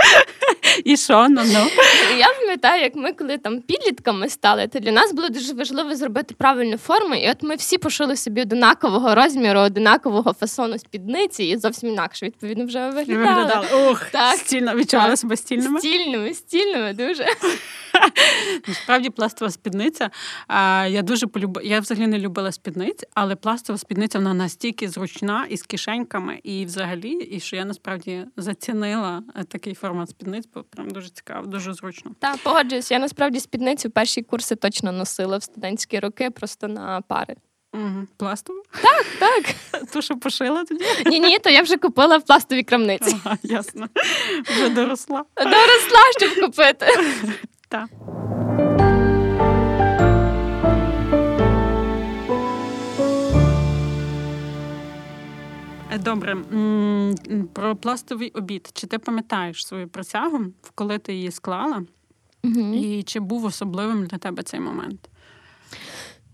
І 0.85 0.97
що? 0.97 1.27
Ну, 1.29 1.41
ну. 1.45 1.67
Я 2.17 2.27
пам'ятаю, 2.39 2.81
як 2.81 2.95
ми 2.95 3.13
коли 3.13 3.37
там 3.37 3.61
підлітками 3.61 4.29
стали, 4.29 4.67
то 4.67 4.79
для 4.79 4.91
нас 4.91 5.13
було 5.13 5.29
дуже 5.29 5.53
важливо 5.53 5.95
зробити 5.95 6.35
правильну 6.37 6.77
форму. 6.77 7.15
І 7.15 7.29
от 7.29 7.43
ми 7.43 7.55
всі 7.55 7.77
пошили 7.77 8.15
собі 8.15 8.41
однакового 8.41 9.15
розміру, 9.15 9.59
однакового 9.59 10.33
фасону 10.33 10.77
спідниці, 10.77 11.43
і 11.43 11.57
зовсім 11.57 11.89
інакше 11.89 12.25
відповідно 12.25 12.65
вже 12.65 12.89
виглядали. 12.89 13.89
Ух, 13.91 14.05
Так. 14.11 14.37
стільно 14.37 14.75
відчували 14.75 15.17
себе 15.17 15.37
стільними. 15.37 15.79
Стільними, 15.79 16.33
стільними 16.33 16.93
дуже. 16.93 17.25
Насправді 18.67 19.09
пластова 19.09 19.51
спідниця. 19.51 20.09
Я 20.89 21.01
дуже 21.01 21.27
полюбила. 21.27 21.67
Я 21.67 21.79
взагалі 21.79 22.07
не 22.07 22.19
любила 22.19 22.51
спідниць, 22.51 23.03
але 23.13 23.35
пластова 23.35 23.79
спідниця 23.79 24.17
вона 24.17 24.33
настільки 24.33 24.89
зручна 24.89 25.45
і 25.49 25.57
з 25.57 25.63
кишеньками, 25.63 26.39
і 26.43 26.65
взагалі, 26.65 27.11
і 27.11 27.39
що 27.39 27.55
я 27.55 27.65
насправді 27.65 28.25
зацінила 28.37 29.23
е, 29.35 29.43
такий 29.43 29.73
формат 29.73 30.09
спідниць, 30.09 30.45
прям 30.63 30.89
дуже 30.89 31.09
цікаво, 31.09 31.47
дуже 31.47 31.73
зручно. 31.73 32.11
Та 32.19 32.35
погоджуюсь, 32.43 32.91
я 32.91 32.99
насправді 32.99 33.39
спідницю 33.39 33.89
перші 33.89 34.21
курси 34.21 34.55
точно 34.55 34.91
носила 34.91 35.37
в 35.37 35.43
студентські 35.43 35.99
роки, 35.99 36.29
просто 36.29 36.67
на 36.67 37.01
пари. 37.01 37.35
Угу. 37.73 38.07
Пластову? 38.17 38.63
Так. 39.19 39.55
Ту, 39.93 40.01
що 40.01 40.15
пошила 40.17 40.63
тоді? 40.63 40.85
Ні, 41.05 41.19
ні, 41.19 41.39
то 41.39 41.49
я 41.49 41.61
вже 41.61 41.77
купила 41.77 42.17
в 42.17 42.25
пластовій 42.25 42.63
крамниці. 42.63 43.15
Ага, 43.25 43.37
ясно. 43.43 43.87
Вже 44.45 44.69
доросла. 44.69 45.25
Доросла, 45.37 45.99
щоб 46.19 46.45
купити. 46.45 46.85
Так. 47.69 47.89
Добре, 55.97 56.37
про 57.53 57.75
пластовий 57.75 58.29
обід. 58.29 58.69
Чи 58.73 58.87
ти 58.87 58.99
пам'ятаєш 58.99 59.67
свою 59.67 59.87
присягу, 59.87 60.39
коли 60.75 60.97
ти 60.97 61.13
її 61.13 61.31
склала? 61.31 61.83
І 62.73 63.03
чи 63.03 63.19
був 63.19 63.45
особливим 63.45 64.05
для 64.05 64.17
тебе 64.17 64.43
цей 64.43 64.59
момент? 64.59 65.09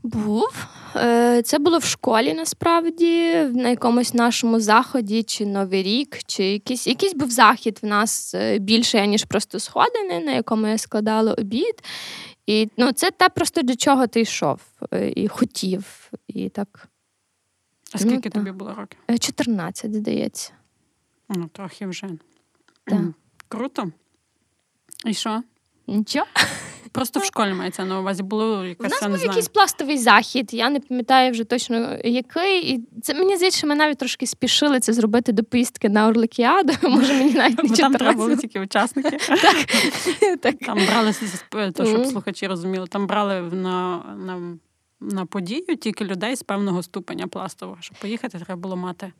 Був. 0.04 0.66
Е, 0.96 1.42
Це 1.42 1.60
було 1.60 1.78
в 1.78 1.84
школі 1.84 2.34
насправді, 2.34 3.34
на 3.54 3.70
якомусь 3.70 4.14
нашому 4.14 4.60
заході, 4.60 5.24
чи 5.24 5.46
Новий 5.46 5.84
рік, 5.84 6.18
чи 6.28 6.44
якийсь, 6.44 6.88
якийсь 6.88 7.14
був 7.14 7.32
захід 7.32 7.80
в 7.82 7.86
нас 7.86 8.36
е, 8.36 8.60
більше, 8.60 9.08
ніж 9.08 9.24
просто 9.26 9.60
сходини, 9.60 10.20
на 10.20 10.32
якому 10.32 10.68
я 10.68 10.78
складала 10.78 11.34
обід. 11.34 11.84
І 12.46 12.70
ну, 12.78 12.92
це 12.92 13.12
те 13.12 13.30
просто 13.30 13.62
до 13.62 13.76
чого 13.76 14.08
ти 14.08 14.22
йшов 14.22 14.62
е, 14.94 15.14
і 15.16 15.28
хотів. 15.28 16.12
І 16.28 16.50
так. 16.50 16.88
А 18.02 18.04
Ну, 18.06 18.12
скільки 18.12 18.30
так. 18.30 18.34
тобі 18.44 18.52
було 18.52 18.74
років? 18.74 19.00
Е, 19.10 19.18
14, 19.18 19.94
здається. 19.94 20.52
Ну, 21.30 21.50
трохи 21.54 21.86
вже. 21.88 22.10
Так. 22.86 23.00
Круто. 23.48 23.92
І 25.06 25.14
що? 25.14 25.44
Нічого. 25.88 26.26
Просто 26.92 27.20
в 27.20 27.26
школі 27.26 27.54
мається 27.54 27.86
на 27.86 28.00
увазі 28.00 28.24
було 28.24 28.60
У 28.60 28.64
якась, 28.66 28.92
нас 28.92 29.02
я 29.02 29.08
не 29.08 29.12
був 29.12 29.18
знаю. 29.20 29.30
якийсь 29.30 29.48
пластовий 29.48 29.98
захід, 29.98 30.54
я 30.54 30.70
не 30.70 30.80
пам'ятаю 30.80 31.32
вже 31.32 31.44
точно 31.44 31.98
який. 32.04 32.72
І 32.74 32.84
це 33.02 33.14
мені 33.14 33.36
здається, 33.36 33.58
що 33.58 33.68
ми 33.68 33.76
навіть 33.76 33.98
трошки 33.98 34.28
спішили 34.28 34.80
це 34.80 34.94
зробити 34.94 35.32
до 35.32 35.44
поїздки 35.44 35.90
на 35.90 36.08
Орликіаду. 36.08 36.74
Може, 36.90 37.14
мені 37.14 37.34
навіть 37.34 37.64
не 37.64 37.70
Бо 37.70 37.76
там 37.76 37.94
треба 37.94 38.14
були 38.14 38.38
тільки 38.38 38.60
учасники. 38.60 39.18
Так. 40.42 40.56
Там 40.60 40.78
брали, 40.88 41.14
щоб 41.14 42.06
слухачі 42.06 42.48
розуміли, 42.48 42.88
там 42.88 43.08
брали 43.08 43.42
на, 43.42 43.98
на, 44.18 44.58
на 45.02 45.26
подію 45.26 45.76
тільки 45.76 46.06
людей 46.06 46.36
з 46.36 46.44
певного 46.44 46.84
ступеня 46.84 47.28
пластового. 47.28 47.78
Щоб 47.82 47.98
поїхати, 47.98 48.40
треба 48.40 48.62
було 48.62 48.76
мати. 48.76 49.12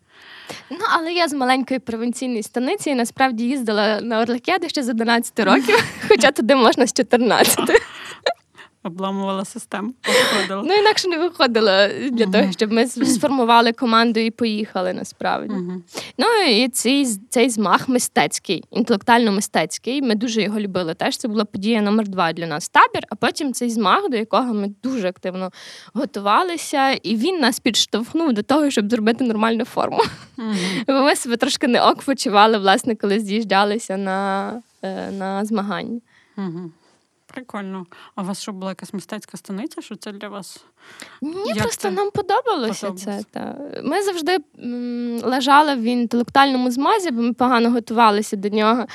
Ну, 0.72 0.80
але 0.94 1.14
я 1.14 1.28
з 1.28 1.34
маленької 1.34 1.80
провінційної 1.80 2.44
станиці 2.44 2.96
насправді 2.96 3.44
їздила 3.44 4.02
на 4.02 4.22
Орликіаду 4.22 4.70
ще 4.70 4.84
з 4.84 4.90
11 4.90 5.40
років, 5.40 5.84
хоча 6.08 6.32
туди 6.32 6.56
можна 6.56 6.88
з 6.88 6.94
14. 6.94 7.60
Обламувала 8.86 9.46
систему. 9.46 9.94
Обходила. 10.34 10.64
Ну, 10.66 10.74
інакше 10.74 11.08
не 11.08 11.18
виходило 11.18 11.88
для 12.12 12.26
того, 12.26 12.52
щоб 12.52 12.72
ми 12.72 12.88
сформували 12.88 13.72
команду 13.72 14.20
і 14.20 14.32
поїхали 14.32 14.94
насправді. 14.94 15.56
Ну 16.18 16.28
і 16.50 16.70
цей, 16.70 17.06
цей 17.30 17.50
змах 17.50 17.90
мистецький, 17.90 18.64
інтелектуально-мистецький. 18.72 20.02
Ми 20.02 20.16
дуже 20.16 20.42
його 20.42 20.60
любили. 20.60 20.94
Теж 20.94 21.18
це 21.18 21.28
була 21.28 21.46
подія 21.46 21.82
номер 21.82 22.08
два 22.08 22.34
для 22.34 22.48
нас 22.48 22.70
табір. 22.70 23.04
А 23.10 23.16
потім 23.16 23.54
цей 23.54 23.70
змах, 23.70 24.10
до 24.10 24.18
якого 24.18 24.54
ми 24.54 24.72
дуже 24.84 25.08
активно 25.08 25.52
готувалися, 25.94 26.92
і 26.92 27.16
він 27.16 27.40
нас 27.40 27.60
підштовхнув 27.60 28.34
до 28.34 28.44
того, 28.44 28.70
щоб 28.70 28.90
зробити 28.90 29.24
нормальну 29.24 29.66
форму. 29.66 30.00
Бо 30.88 30.94
ми 30.94 31.16
себе 31.16 31.38
трошки 31.38 31.68
не 31.68 31.82
ок 31.82 32.02
почували, 32.02 32.58
власне, 32.58 32.96
коли 32.96 33.20
з'їжджалися 33.20 33.98
на, 33.98 34.50
е, 34.82 35.12
на 35.12 35.46
змагання. 35.46 36.00
Прикольно. 37.36 37.86
А 38.16 38.22
у 38.22 38.26
вас 38.26 38.42
що 38.42 38.52
була 38.54 38.72
якась 38.72 38.94
мистецька 38.94 39.38
станиця? 39.38 39.82
Що 39.82 39.96
це 39.96 40.12
для 40.12 40.30
вас? 40.30 40.66
Ні, 41.22 41.44
Як 41.48 41.58
просто 41.58 41.82
це? 41.82 41.92
нам 41.92 42.12
подобалося 42.12 42.88
Подобалося. 42.88 43.24
це. 43.24 43.24
Та. 43.32 43.58
Ми 43.84 44.04
завжди 44.04 44.38
м, 44.64 45.20
лежали 45.24 45.76
в 45.76 45.82
інтелектуальному 45.82 46.72
змазі, 46.72 47.12
бо 47.12 47.22
ми 47.22 47.34
погано 47.34 47.70
готувалися 47.72 48.36
до 48.36 48.50
нього. 48.50 48.82
Е, 48.82 48.88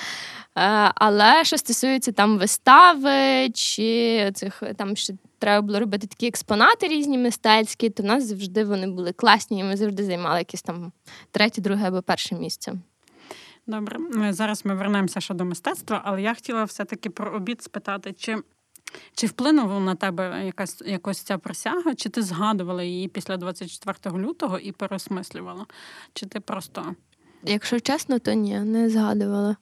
Але 0.94 1.44
що 1.44 1.58
стосується 1.58 2.12
там 2.12 2.38
вистави, 2.38 3.50
чи 3.54 4.30
цих 4.34 4.62
там 4.76 4.96
ще 4.96 5.14
треба 5.38 5.66
було 5.66 5.80
робити 5.80 6.06
такі 6.06 6.26
експонати 6.26 6.88
різні 6.88 7.18
мистецькі, 7.18 7.90
то 7.90 8.02
в 8.02 8.06
нас 8.06 8.24
завжди 8.24 8.64
вони 8.64 8.86
були 8.86 9.12
класні, 9.12 9.60
і 9.60 9.64
ми 9.64 9.76
завжди 9.76 10.04
займали 10.04 10.38
якесь 10.38 10.62
там 10.62 10.92
третє, 11.30 11.60
друге 11.60 11.88
або 11.88 12.02
перше 12.02 12.34
місце. 12.34 12.72
Добре, 13.66 13.98
Ми- 13.98 14.32
зараз 14.32 14.64
ми 14.64 14.74
вернемося 14.74 15.20
ще 15.20 15.34
до 15.34 15.44
мистецтва, 15.44 16.02
але 16.04 16.22
я 16.22 16.34
хотіла 16.34 16.64
все-таки 16.64 17.10
про 17.10 17.30
обід 17.32 17.62
спитати, 17.62 18.12
чи, 18.12 18.36
чи 19.14 19.26
вплинула 19.26 19.80
на 19.80 19.94
тебе 19.94 20.46
якась 20.46 20.82
якось 20.86 21.20
ця 21.20 21.38
присяга, 21.38 21.94
чи 21.94 22.08
ти 22.08 22.22
згадувала 22.22 22.82
її 22.82 23.08
після 23.08 23.36
24 23.36 24.18
лютого 24.18 24.58
і 24.58 24.72
переосмислювала? 24.72 25.66
Чи 26.14 26.26
ти 26.26 26.40
просто 26.40 26.94
Якщо 27.42 27.80
чесно, 27.80 28.18
то 28.18 28.32
ні, 28.32 28.60
не 28.60 28.90
згадувала. 28.90 29.56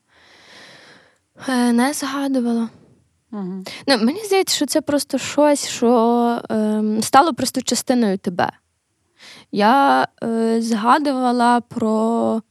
Е, 1.48 1.72
Не 1.72 1.92
згадувала. 1.92 2.68
угу. 3.32 3.64
Ну, 3.86 3.98
мені 3.98 4.24
здається, 4.24 4.56
що 4.56 4.66
це 4.66 4.80
просто 4.80 5.18
щось, 5.18 5.68
що 5.68 6.40
ем, 6.50 7.02
стало 7.02 7.34
просто 7.34 7.62
частиною 7.62 8.18
тебе. 8.18 8.50
Я 9.52 10.08
е, 10.22 10.62
згадувала 10.62 11.60
про 11.60 12.42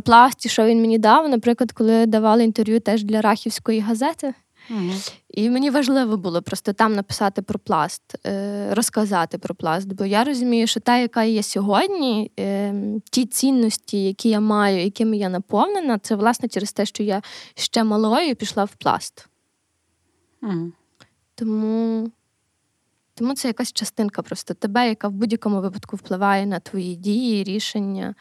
пласті, 0.00 0.48
що 0.48 0.64
він 0.64 0.80
мені 0.80 0.98
дав, 0.98 1.28
наприклад, 1.28 1.72
коли 1.72 2.06
давали 2.06 2.44
інтерв'ю 2.44 2.80
теж 2.80 3.04
для 3.04 3.20
Рахівської 3.20 3.80
газети. 3.80 4.34
Угу. 4.70 4.90
І 5.28 5.50
мені 5.50 5.70
важливо 5.70 6.16
було 6.16 6.42
просто 6.42 6.72
там 6.72 6.94
написати 6.94 7.42
про 7.42 7.58
пласт, 7.58 8.02
е, 8.26 8.74
розказати 8.74 9.38
про 9.38 9.54
пласт. 9.54 9.92
Бо 9.92 10.04
я 10.04 10.24
розумію, 10.24 10.66
що 10.66 10.80
та, 10.80 10.96
яка 10.98 11.22
є 11.22 11.42
сьогодні, 11.42 12.30
е, 12.40 12.74
ті 13.10 13.26
цінності, 13.26 14.04
які 14.04 14.28
я 14.28 14.40
маю, 14.40 14.84
якими 14.84 15.16
я 15.16 15.28
наповнена, 15.28 15.98
це 15.98 16.14
власне 16.14 16.48
через 16.48 16.72
те, 16.72 16.86
що 16.86 17.02
я 17.02 17.22
ще 17.54 17.84
малою 17.84 18.36
пішла 18.36 18.64
в 18.64 18.74
пласт. 18.74 19.28
Угу. 20.42 20.72
Тому, 21.34 22.10
тому 23.14 23.34
це 23.34 23.48
якась 23.48 23.72
частинка 23.72 24.22
просто 24.22 24.54
тебе, 24.54 24.88
яка 24.88 25.08
в 25.08 25.12
будь-якому 25.12 25.60
випадку 25.60 25.96
впливає 25.96 26.46
на 26.46 26.60
твої 26.60 26.96
дії, 26.96 27.44
рішення 27.44 28.14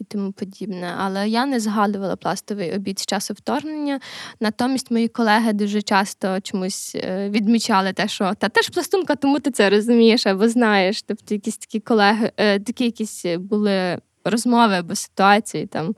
і 0.00 0.04
тому 0.04 0.32
подібне. 0.32 0.94
Але 0.98 1.28
я 1.28 1.46
не 1.46 1.60
згадувала 1.60 2.16
пластовий 2.16 2.72
обід 2.72 2.98
з 2.98 3.06
часу 3.06 3.34
вторгнення. 3.34 4.00
Натомість 4.40 4.90
мої 4.90 5.08
колеги 5.08 5.52
дуже 5.52 5.82
часто 5.82 6.40
чомусь 6.40 6.94
е, 6.94 7.28
відмічали 7.30 7.92
те, 7.92 8.08
що 8.08 8.34
та 8.38 8.48
теж 8.48 8.68
пластунка, 8.68 9.14
тому 9.16 9.40
ти 9.40 9.50
це 9.50 9.70
розумієш 9.70 10.26
або 10.26 10.48
знаєш. 10.48 11.02
Тобто, 11.02 11.34
якісь 11.34 11.56
такі 11.56 11.80
колеги, 11.80 12.32
е, 12.36 12.60
такі 12.60 12.84
якісь 12.84 13.24
були 13.38 13.98
розмови 14.24 14.74
або 14.74 14.94
ситуації 14.94 15.66
там 15.66 15.94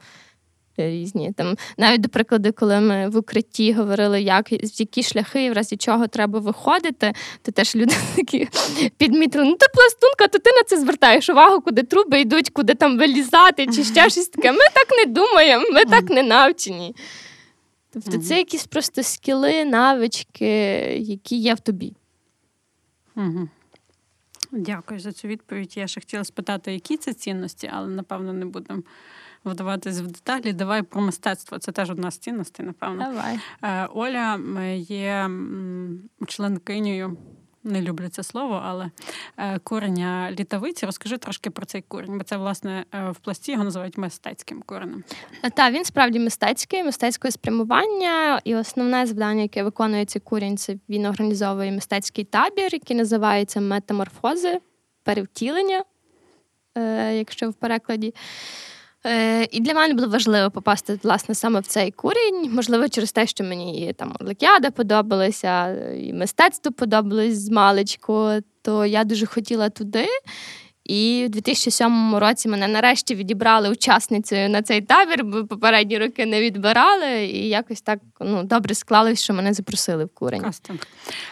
різні. 0.77 1.33
Там 1.33 1.57
навіть 1.79 2.01
до 2.01 2.09
прикладу, 2.09 2.53
коли 2.53 2.81
ми 2.81 3.09
в 3.09 3.17
укритті 3.17 3.73
говорили, 3.73 4.23
як 4.23 4.47
які 4.81 5.03
шляхи 5.03 5.45
і 5.45 5.51
в 5.51 5.53
разі 5.53 5.77
чого 5.77 6.07
треба 6.07 6.39
виходити, 6.39 7.13
то 7.43 7.53
теж 7.53 7.77
люди 7.77 7.95
такі 8.17 8.49
підмітили, 8.97 9.45
ну 9.45 9.55
ти 9.55 9.67
пластунка, 9.75 10.29
то 10.29 10.39
ти 10.39 10.51
на 10.51 10.63
це 10.67 10.81
звертаєш 10.81 11.31
увагу, 11.31 11.61
куди 11.61 11.83
труби 11.83 12.21
йдуть, 12.21 12.51
куди 12.51 12.75
там 12.75 12.99
вилізати, 12.99 13.67
чи 13.67 13.85
ще 13.85 14.11
щось 14.11 14.29
таке. 14.29 14.53
Ми 14.53 14.59
так 14.75 14.89
не 14.99 15.13
думаємо, 15.13 15.65
ми 15.73 15.85
так 15.85 16.11
не 16.11 16.23
навчені. 16.23 16.95
Тобто 17.93 18.19
це 18.19 18.39
якісь 18.39 18.67
просто 18.67 19.03
скіли, 19.03 19.65
навички, 19.65 20.47
які 20.99 21.37
є 21.37 21.55
в 21.55 21.61
тобі. 21.61 21.93
Угу. 23.17 23.49
Дякую 24.53 25.01
за 25.01 25.13
цю 25.13 25.29
відповідь. 25.29 25.77
Я 25.77 25.87
ще 25.87 26.01
хотіла 26.01 26.25
спитати, 26.25 26.73
які 26.73 26.97
це 26.97 27.13
цінності, 27.13 27.71
але 27.73 27.89
напевно 27.89 28.33
не 28.33 28.47
будемо 28.47 28.83
вдаватись 29.51 30.01
в 30.01 30.07
деталі. 30.07 30.53
Давай 30.53 30.83
про 30.83 31.01
мистецтво. 31.01 31.59
Це 31.59 31.73
теж 31.73 31.91
одна 31.91 32.11
з 32.11 32.19
цінностей, 32.19 32.67
напевно. 32.67 33.05
Давай. 33.05 33.39
Е, 33.63 33.87
Оля 33.87 34.41
є 34.77 35.31
членкинею. 36.27 37.17
Не 37.67 37.83
люблю 37.83 38.09
це 38.09 38.23
слово, 38.23 38.63
але 38.65 38.91
е, 39.37 39.59
курення 39.59 40.33
літавиці. 40.33 40.87
Розкажи 40.87 41.19
трошки 41.19 41.51
про 41.51 41.67
цей 41.67 41.83
курень, 41.83 42.19
бо 42.19 42.25
це, 42.25 42.37
власне, 42.37 42.85
е, 42.95 43.11
в 43.11 43.17
пласті 43.17 43.53
його 43.53 43.65
називають 43.65 43.99
мистецьким 43.99 44.63
коренем. 44.63 45.05
Так, 45.55 45.75
він 45.75 45.85
справді 45.85 46.19
мистецький, 46.19 46.85
мистецького 46.85 47.33
спрямування. 47.33 48.41
І 48.45 48.57
основне 48.57 49.07
завдання, 49.07 49.43
яке 49.43 49.63
виконує 49.63 50.05
цей 50.05 50.23
курінь, 50.23 50.57
це 50.57 50.77
він 50.89 51.07
організовує 51.07 51.73
мистецький 51.73 52.25
табір, 52.25 52.69
який 52.73 52.97
називається 52.97 53.61
метаморфози, 53.61 54.61
перевтілення, 55.03 55.85
якщо 57.13 57.51
в 57.51 57.55
перекладі. 57.55 58.15
Е, 59.07 59.49
І 59.51 59.61
для 59.61 59.75
мене 59.75 59.95
було 59.95 60.09
важливо 60.09 60.51
попасти 60.51 60.99
власне 61.03 61.35
саме 61.35 61.61
в 61.61 61.67
цей 61.67 61.91
курінь. 61.91 62.51
Можливо, 62.53 62.89
через 62.89 63.13
те, 63.13 63.27
що 63.27 63.45
мені 63.45 63.95
там 63.99 64.17
Олекіада 64.21 64.71
подобалася, 64.71 65.77
і 65.95 66.13
мистецтво 66.13 66.73
подобалось 66.73 67.39
з 67.39 67.51
маличку, 67.51 68.31
то 68.63 68.87
я 68.87 69.05
дуже 69.05 69.27
хотіла 69.27 69.69
туди. 69.69 70.07
І 70.89 71.25
в 71.27 71.29
2007 71.29 72.17
році 72.17 72.49
мене 72.49 72.69
нарешті 72.69 73.15
відібрали 73.15 73.71
учасницею 73.71 74.51
на 74.51 74.63
цей 74.63 74.81
табір, 74.81 75.25
бо 75.25 75.45
попередні 75.45 75.99
роки 75.99 76.27
не 76.27 76.41
відбирали, 76.41 77.27
і 77.27 77.49
якось 77.49 77.81
так 77.81 77.99
ну, 78.21 78.43
добре 78.43 78.75
склалось, 78.75 79.23
що 79.23 79.35
мене 79.35 79.53
запросили 79.53 80.05
в 80.05 80.09
курень. 80.09 80.43
Кастинг. 80.43 80.79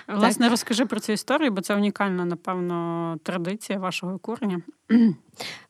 Власне, 0.08 0.48
розкажи 0.48 0.86
про 0.86 1.00
цю 1.00 1.12
історію, 1.12 1.50
бо 1.50 1.60
це 1.60 1.74
унікальна, 1.74 2.24
напевно, 2.24 3.18
традиція 3.22 3.78
вашого 3.78 4.18
курення. 4.18 4.62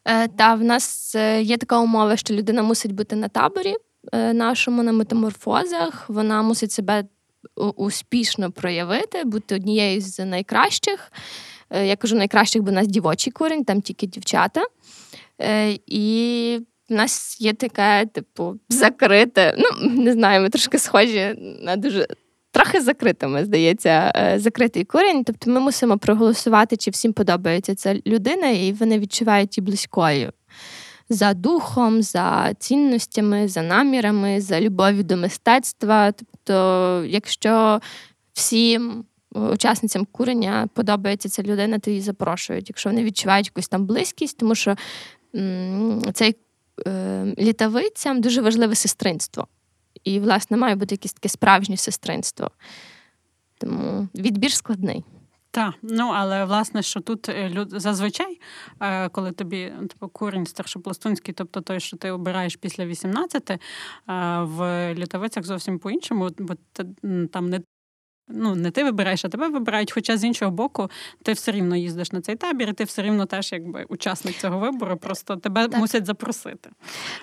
Е, 0.04 0.28
та 0.28 0.54
в 0.54 0.64
нас 0.64 1.14
е, 1.14 1.42
є 1.42 1.56
така 1.56 1.78
умова, 1.78 2.16
що 2.16 2.34
людина 2.34 2.62
мусить 2.62 2.92
бути 2.92 3.16
на 3.16 3.28
таборі 3.28 3.74
е, 4.12 4.32
нашому 4.32 4.82
на 4.82 4.92
метаморфозах. 4.92 6.04
Вона 6.08 6.42
мусить 6.42 6.72
себе 6.72 7.04
успішно 7.76 8.52
проявити, 8.52 9.24
бути 9.24 9.54
однією 9.54 10.00
з 10.00 10.24
найкращих. 10.24 11.12
Я 11.74 11.96
кажу 11.96 12.16
найкращих, 12.16 12.62
бо 12.62 12.70
у 12.70 12.74
нас 12.74 12.86
дівочий 12.86 13.32
корінь, 13.32 13.64
там 13.64 13.82
тільки 13.82 14.06
дівчата. 14.06 14.62
І 15.86 16.58
в 16.88 16.92
нас 16.92 17.40
є 17.40 17.52
таке, 17.52 18.06
типу, 18.12 18.54
закрите. 18.68 19.54
Ну, 19.58 19.90
не 19.90 20.12
знаю, 20.12 20.42
ми 20.42 20.48
трошки 20.48 20.78
схожі 20.78 21.34
на 21.62 21.76
дуже 21.76 22.06
трохи 22.54 22.80
закритими, 22.80 23.44
здається, 23.44 24.12
е, 24.16 24.38
закритий 24.38 24.84
корінь. 24.84 25.24
Тобто 25.24 25.50
ми 25.50 25.60
мусимо 25.60 25.98
проголосувати, 25.98 26.76
чи 26.76 26.90
всім 26.90 27.12
подобається 27.12 27.74
ця 27.74 27.94
людина, 28.06 28.50
і 28.50 28.72
вони 28.72 28.98
відчувають 28.98 29.58
її 29.58 29.66
близькою. 29.66 30.32
За 31.08 31.34
духом, 31.34 32.02
за 32.02 32.54
цінностями, 32.58 33.48
за 33.48 33.62
намірами, 33.62 34.40
за 34.40 34.60
любов'ю 34.60 35.02
до 35.02 35.16
мистецтва. 35.16 36.12
Тобто, 36.12 37.04
якщо 37.08 37.80
всім 38.32 39.04
учасницям 39.34 40.06
курення 40.12 40.68
подобається 40.74 41.28
ця 41.28 41.42
людина, 41.42 41.78
то 41.78 41.90
її 41.90 42.02
запрошують. 42.02 42.68
Якщо 42.68 42.90
вони 42.90 43.04
відчувають 43.04 43.46
якусь 43.46 43.68
там 43.68 43.86
близькість, 43.86 44.38
тому 44.38 44.54
що 44.54 44.76
цей 46.12 46.36
е, 46.86 47.34
літавицям 47.38 48.20
дуже 48.20 48.40
важливе 48.40 48.74
сестринство. 48.74 49.46
І, 50.04 50.20
власне, 50.20 50.56
має 50.56 50.74
бути 50.74 50.94
якесь 50.94 51.12
таке 51.12 51.28
справжнє 51.28 51.76
сестринство. 51.76 52.50
Тому 53.58 54.08
відбір 54.14 54.52
складний. 54.52 55.04
Так, 55.54 55.74
ну 55.82 56.10
але 56.14 56.44
власне, 56.44 56.82
що 56.82 57.00
тут 57.00 57.28
е, 57.28 57.48
люд 57.48 57.68
зазвичай, 57.70 58.40
е, 58.80 59.08
коли 59.08 59.32
тобі 59.32 59.72
типу, 59.80 60.08
курінь 60.08 60.46
старшопластунський, 60.46 61.34
тобто 61.34 61.60
той, 61.60 61.80
що 61.80 61.96
ти 61.96 62.10
обираєш 62.10 62.56
після 62.56 62.86
18, 62.86 63.50
е, 63.50 63.58
в 64.40 64.94
літовицях 64.94 65.44
зовсім 65.44 65.78
по-іншому, 65.78 66.30
бо 66.38 66.54
там 67.32 67.50
не 67.50 67.60
Ну, 68.28 68.54
не 68.54 68.70
ти 68.70 68.84
вибираєш, 68.84 69.24
а 69.24 69.28
тебе 69.28 69.48
вибирають. 69.48 69.92
Хоча 69.92 70.16
з 70.16 70.24
іншого 70.24 70.50
боку, 70.50 70.90
ти 71.22 71.32
все 71.32 71.52
рівно 71.52 71.76
їздиш 71.76 72.12
на 72.12 72.20
цей 72.20 72.36
табір, 72.36 72.68
і 72.68 72.72
ти 72.72 72.84
все 72.84 73.02
рівно 73.02 73.26
теж 73.26 73.52
якби 73.52 73.84
учасник 73.88 74.36
цього 74.36 74.58
вибору, 74.58 74.96
просто 74.96 75.36
тебе 75.36 75.68
так. 75.68 75.80
мусять 75.80 76.06
запросити. 76.06 76.70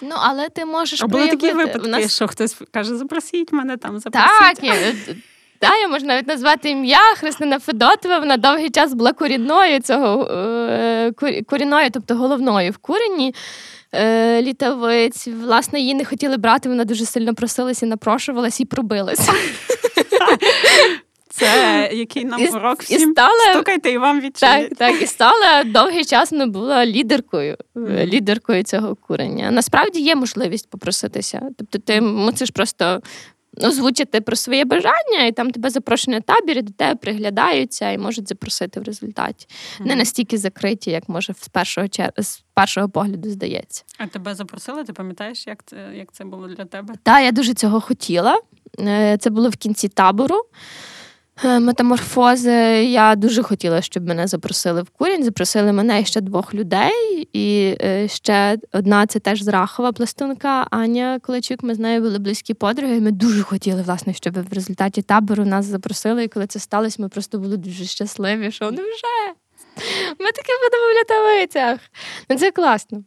Ну, 0.01 0.15
але 0.17 0.49
ти 0.49 0.65
можеш 0.65 1.03
а 1.03 1.07
були 1.07 1.27
такі 1.27 1.51
випадки, 1.51 1.87
нас... 1.87 2.15
що 2.15 2.27
хтось 2.27 2.57
каже, 2.71 2.97
запросіть 2.97 3.53
мене 3.53 3.77
там, 3.77 3.99
запросіть. 3.99 4.61
Так, 4.61 5.15
та, 5.59 5.75
я 5.75 5.87
можу 5.87 6.05
навіть 6.05 6.27
назвати 6.27 6.69
ім'я 6.69 7.15
Христина 7.17 7.59
Федотова. 7.59 8.19
Вона 8.19 8.37
довгий 8.37 8.69
час 8.69 8.93
була 8.93 9.13
корінною 9.13 9.79
цього 9.79 10.25
е, 10.31 11.11
корінною, 11.47 11.89
тобто 11.91 12.15
головною 12.15 12.71
в 12.71 12.77
курені. 12.77 13.35
Е, 13.95 14.41
літавець, 14.41 15.27
власне, 15.27 15.79
її 15.79 15.93
не 15.93 16.05
хотіли 16.05 16.37
брати, 16.37 16.69
вона 16.69 16.85
дуже 16.85 17.05
сильно 17.05 17.35
просилася, 17.35 17.85
напрошувалась 17.85 18.59
і 18.59 18.65
пробилася. 18.65 19.33
Це 21.29 21.89
який 21.93 22.25
нам 22.25 22.41
урок 22.53 22.81
всім 22.81 23.09
і 23.09 23.11
стала, 23.11 23.51
стукайте 23.51 23.91
і 23.91 23.97
вам 23.97 24.21
відчинять. 24.21 24.69
Так, 24.69 24.77
так, 24.77 25.01
і 25.01 25.07
стала 25.07 25.63
довгий 25.63 26.05
час 26.05 26.31
не 26.31 26.45
була 26.45 26.85
лідеркою 26.85 27.57
лідеркою 27.87 28.63
цього 28.63 28.95
курення. 28.95 29.51
Насправді 29.51 29.99
є 29.99 30.15
можливість 30.15 30.69
попроситися. 30.69 31.41
Тобто 31.57 31.79
ти 31.79 32.01
мусиш 32.01 32.49
просто 32.49 33.01
озвучити 33.57 34.21
про 34.21 34.35
своє 34.35 34.65
бажання, 34.65 35.25
і 35.27 35.31
там 35.31 35.51
тебе 35.51 35.69
запрошені 35.69 36.15
на 36.15 36.21
табір, 36.21 36.57
і 36.57 36.61
до 36.61 36.71
тебе 36.73 36.95
приглядаються 36.95 37.91
і 37.91 37.97
можуть 37.97 38.27
запросити 38.27 38.79
в 38.79 38.83
результаті. 38.83 39.47
Mm-hmm. 39.47 39.85
Не 39.85 39.95
настільки 39.95 40.37
закриті, 40.37 40.79
як 40.85 41.09
може 41.09 41.33
з 41.33 41.47
першого 41.47 41.87
з 42.17 42.43
першого 42.53 42.89
погляду 42.89 43.29
здається. 43.29 43.83
А 43.97 44.07
тебе 44.07 44.35
запросили? 44.35 44.83
Ти 44.83 44.93
пам'ятаєш, 44.93 45.47
як 45.47 45.63
це 45.65 45.77
як 45.95 46.11
це 46.11 46.23
було 46.23 46.47
для 46.47 46.65
тебе? 46.65 46.93
Так, 47.03 47.23
я 47.23 47.31
дуже 47.31 47.53
цього 47.53 47.81
хотіла. 47.81 48.41
Е, 48.79 49.17
це 49.17 49.29
було 49.29 49.49
в 49.49 49.55
кінці 49.55 49.87
табору. 49.87 50.41
Е, 51.43 51.59
метаморфози. 51.59 52.51
Я 52.83 53.15
дуже 53.15 53.43
хотіла, 53.43 53.81
щоб 53.81 54.07
мене 54.07 54.27
запросили 54.27 54.81
в 54.81 54.89
курінь. 54.89 55.23
Запросили 55.23 55.71
мене 55.71 56.05
ще 56.05 56.21
двох 56.21 56.53
людей. 56.53 57.27
І 57.33 57.77
е, 57.81 58.07
ще 58.07 58.57
одна 58.73 59.07
це 59.07 59.19
теж 59.19 59.43
з 59.43 59.47
Рахова 59.47 59.91
пластунка 59.91 60.67
Аня 60.71 61.19
Колечук. 61.23 61.63
Ми 61.63 61.75
з 61.75 61.79
нею 61.79 62.01
були 62.01 62.19
близькі 62.19 62.53
подруги. 62.53 62.99
Ми 62.99 63.11
дуже 63.11 63.43
хотіли, 63.43 63.81
власне, 63.81 64.13
щоб 64.13 64.49
в 64.49 64.53
результаті 64.53 65.01
табору 65.01 65.45
нас 65.45 65.65
запросили. 65.65 66.23
І 66.23 66.27
коли 66.27 66.47
це 66.47 66.59
сталося, 66.59 67.01
ми 67.01 67.09
просто 67.09 67.39
були 67.39 67.57
дуже 67.57 67.85
щасливі. 67.85 68.51
Що 68.51 68.69
вже 68.69 69.33
ми 70.19 70.31
таки 70.31 70.51
будемо 70.63 70.83
в 70.83 70.97
лятовицях. 70.99 71.79
Ну 72.29 72.37
Це 72.37 72.51
класно. 72.51 73.03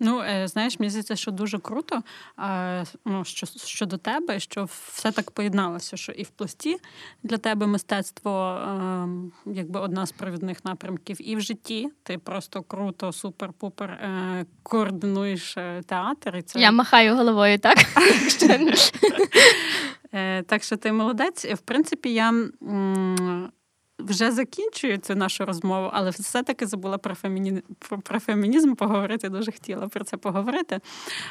Ну, 0.00 0.20
е, 0.20 0.48
знаєш, 0.48 0.78
мені 0.80 0.90
здається, 0.90 1.16
що 1.16 1.30
дуже 1.30 1.58
круто, 1.58 2.02
ну, 3.04 3.24
що 3.24 3.46
щодо 3.46 3.96
тебе, 3.96 4.40
що 4.40 4.68
все 4.88 5.12
так 5.12 5.30
поєдналося, 5.30 5.96
що 5.96 6.12
і 6.12 6.22
в 6.22 6.28
пласті 6.28 6.76
для 7.22 7.36
тебе 7.36 7.66
мистецтво 7.66 8.60
ем, 8.62 9.32
якби 9.46 9.80
одна 9.80 10.06
з 10.06 10.12
провідних 10.12 10.64
напрямків, 10.64 11.28
і 11.28 11.36
в 11.36 11.40
житті 11.40 11.88
ти 12.02 12.18
просто 12.18 12.62
круто, 12.62 13.06
супер-пупер 13.06 13.90
е, 13.90 14.46
координуєш 14.62 15.56
е, 15.56 15.82
театр. 15.86 16.36
І 16.36 16.42
це... 16.42 16.60
Я 16.60 16.72
махаю 16.72 17.16
головою, 17.16 17.58
так? 17.58 17.78
Так 20.46 20.62
що 20.62 20.76
ти 20.76 20.92
молодець. 20.92 21.44
В 21.44 21.58
принципі, 21.58 22.12
я 22.12 22.32
вже 23.98 24.32
закінчую 24.32 24.98
цю 24.98 25.14
нашу 25.14 25.44
розмову, 25.44 25.90
але 25.92 26.10
все-таки 26.10 26.66
забула 26.66 26.98
про 26.98 27.14
фемінізм, 27.14 27.60
про, 27.78 27.98
про 27.98 28.20
фемінізм 28.20 28.74
поговорити. 28.74 29.28
Дуже 29.28 29.52
хотіла 29.52 29.88
про 29.88 30.04
це 30.04 30.16
поговорити. 30.16 30.80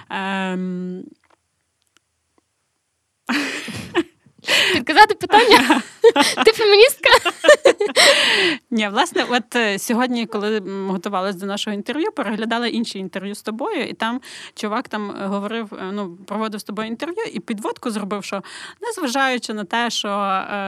Ем... 0.10 1.04
Підказати 4.74 5.16
питання? 5.16 5.82
Ти 6.46 6.52
феміністка? 6.52 7.10
Ні, 8.72 8.88
власне, 8.88 9.26
от 9.30 9.56
е, 9.56 9.80
сьогодні, 9.80 10.26
коли 10.26 10.62
готувалися 10.88 11.40
до 11.40 11.46
нашого 11.46 11.74
інтерв'ю, 11.74 12.12
переглядала 12.12 12.68
інші 12.68 13.00
інтерв'ю 13.00 13.36
з 13.36 13.42
тобою, 13.42 13.84
і 13.84 13.94
там 13.94 14.22
чувак 14.56 14.88
там 14.88 15.12
е, 15.12 15.28
говорив, 15.28 15.74
е, 15.74 15.92
ну 15.92 16.18
проводив 16.26 16.60
з 16.60 16.64
тобою 16.64 16.88
інтерв'ю 16.88 17.24
і 17.34 17.40
підводку 17.40 17.92
зробив, 17.92 18.24
що 18.24 18.44
незважаючи 18.82 19.54
на 19.54 19.64
те, 19.64 19.90
що 19.90 20.08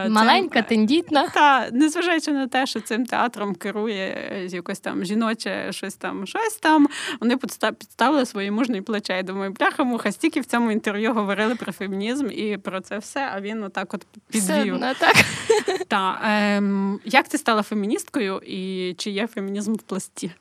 маленька, 0.09 0.61
цим, 0.61 0.69
тендітна, 0.69 1.27
та 1.27 1.69
незважаючи 1.71 2.31
на 2.31 2.47
те, 2.47 2.65
що 2.65 2.81
цим 2.81 3.05
театром 3.05 3.55
керує 3.55 4.47
якось 4.49 4.79
там 4.79 5.05
жіноче, 5.05 5.67
щось 5.71 5.95
там, 5.95 6.27
щось 6.27 6.55
там, 6.55 6.87
вони 7.19 7.37
підставили 7.37 8.25
свої 8.25 8.51
мужні 8.51 8.81
плече. 8.81 9.13
Я 9.13 9.23
думаю, 9.23 9.51
бляха 9.51 9.83
муха, 9.83 10.11
стільки 10.11 10.41
в 10.41 10.45
цьому 10.45 10.71
інтерв'ю 10.71 11.13
говорили 11.13 11.55
про 11.55 11.71
фемінізм 11.71 12.27
і 12.31 12.57
про 12.57 12.81
це 12.81 12.97
все. 12.97 13.29
А 13.35 13.41
він 13.41 13.63
отак, 13.69 13.93
от 13.93 14.05
підвів. 14.29 14.75
Все 14.75 14.95
так. 14.99 15.15
Та, 15.87 16.21
ем, 16.23 16.99
Як 17.05 17.27
ти 17.27 17.37
стала 17.37 17.63
феміністкою 17.63 18.41
і 18.45 18.93
чи 18.97 19.11
є 19.11 19.27
фемінізм 19.27 19.73
в 19.73 19.81
пласті? 19.81 20.31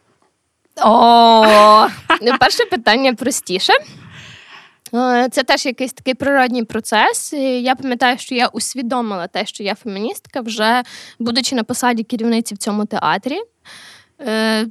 О, 0.83 1.89
ну, 2.22 2.33
перше 2.41 2.64
питання 2.64 3.14
простіше. 3.14 3.72
Е, 4.95 5.29
це 5.33 5.43
теж 5.43 5.66
якийсь 5.66 5.93
такий 5.93 6.14
природній 6.14 6.64
процес. 6.64 7.33
Я 7.62 7.74
пам'ятаю, 7.74 8.18
що 8.18 8.35
я 8.35 8.47
усвідомила 8.47 9.26
те, 9.26 9.47
що 9.47 9.62
я 9.64 9.74
феміністка, 9.74 10.41
вже 10.41 10.83
будучи 11.18 11.55
на 11.55 11.64
посаді 11.64 12.03
керівниці 12.03 12.55
в 12.55 12.59
цьому 12.59 12.85
театрі. 12.85 13.39
Е, 14.21 14.66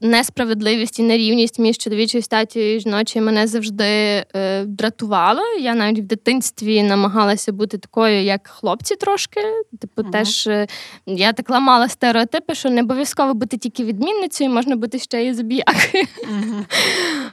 несправедливість 0.00 0.98
і 0.98 1.02
нерівність 1.02 1.58
між 1.58 1.78
чоловічою 1.78 2.22
статтю 2.22 2.60
і 2.60 2.80
жіночою 2.80 3.24
мене 3.24 3.46
завжди 3.46 3.84
е, 3.84 4.64
дратувало. 4.64 5.40
Я 5.60 5.74
навіть 5.74 5.98
в 5.98 6.02
дитинстві 6.02 6.82
намагалася 6.82 7.52
бути 7.52 7.78
такою, 7.78 8.22
як 8.22 8.48
хлопці 8.48 8.96
трошки. 8.96 9.40
Типу, 9.80 10.02
uh 10.02 10.10
теж 10.10 10.46
е, 10.46 10.66
я 11.06 11.32
так 11.32 11.50
ламала 11.50 11.88
стереотипи, 11.88 12.54
що 12.54 12.70
не 12.70 12.82
обов'язково 12.82 13.34
бути 13.34 13.56
тільки 13.56 13.84
відмінницею, 13.84 14.50
можна 14.50 14.76
бути 14.76 14.98
ще 14.98 15.26
і 15.26 15.34
забіякою. 15.34 16.04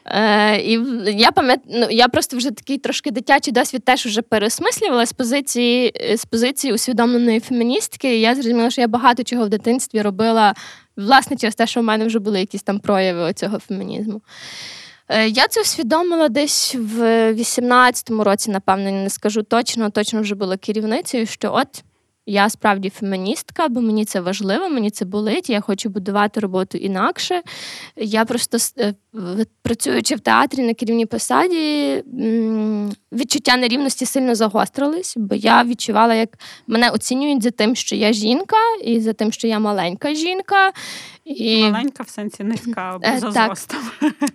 uh 0.06 0.58
І 0.58 0.72
я 1.20 1.32
пам'ятаю, 1.32 1.80
ну, 1.80 1.88
я 1.90 2.08
просто 2.08 2.38
вже 2.38 2.52
такий 2.52 2.78
трошки 2.78 3.12
дитячий 3.12 3.54
досвід 3.54 3.84
теж 3.86 4.06
вже 4.06 4.22
переосмислювала 4.22 5.06
з 5.06 5.14
позиції 5.14 5.94
з 6.16 6.26
позиції 6.26 6.74
усвідомленої 6.74 7.40
феміністки. 7.40 8.20
Я 8.20 8.36
зрозуміла, 8.36 8.70
що 8.70 8.82
я 8.82 8.88
багато 8.88 9.24
чого 9.24 9.46
в 9.46 9.50
дитинстві 9.50 10.02
робила. 10.02 10.54
Власне, 10.98 11.38
через 11.38 11.56
те, 11.56 11.68
що 11.68 11.82
в 11.82 11.84
мене 11.84 12.06
вже 12.06 12.20
були 12.20 12.40
якісь 12.40 12.64
там 12.64 12.80
прояви 12.80 13.34
цього 13.34 13.60
фемінізму. 13.60 14.22
Е, 15.10 15.28
я 15.28 15.48
це 15.48 15.62
усвідомила 15.62 16.30
десь 16.30 16.76
в 16.76 17.02
18-му 17.34 18.24
році, 18.24 18.52
напевно, 18.52 18.92
не 18.92 19.10
скажу 19.10 19.44
точно, 19.44 19.90
точно 19.90 20.22
вже 20.22 20.36
була 20.36 20.58
керівницею, 20.58 21.26
що 21.26 21.54
от 21.54 21.84
я 22.26 22.50
справді 22.50 22.90
феміністка, 22.90 23.68
бо 23.68 23.82
мені 23.82 24.06
це 24.06 24.22
важливо, 24.22 24.70
мені 24.70 24.92
це 24.92 25.06
болить. 25.06 25.50
Я 25.50 25.62
хочу 25.62 25.90
будувати 25.90 26.40
роботу 26.40 26.78
інакше. 26.78 27.42
Я 27.96 28.26
просто 28.26 28.58
е, 28.80 28.94
працюючи 29.62 30.16
в 30.16 30.20
театрі 30.20 30.62
на 30.62 30.74
керівній 30.74 31.06
посаді, 31.06 32.04
відчуття 33.12 33.58
нерівності 33.58 34.06
сильно 34.06 34.36
загострились, 34.36 35.14
бо 35.18 35.36
я 35.36 35.64
відчувала, 35.64 36.16
як 36.16 36.30
мене 36.68 36.90
оцінюють 36.90 37.44
за 37.44 37.52
тим, 37.52 37.76
що 37.76 37.96
я 37.96 38.14
жінка, 38.14 38.58
і 38.84 39.00
за 39.00 39.14
тим, 39.14 39.32
що 39.32 39.48
я 39.48 39.60
маленька 39.60 40.14
жінка. 40.14 40.72
І... 41.26 41.64
Маленька 41.64 42.04
в 42.04 42.10
сенсі 42.10 42.44
низька 42.44 42.82
або 42.82 43.08
е, 43.08 43.20
зростом. 43.20 43.80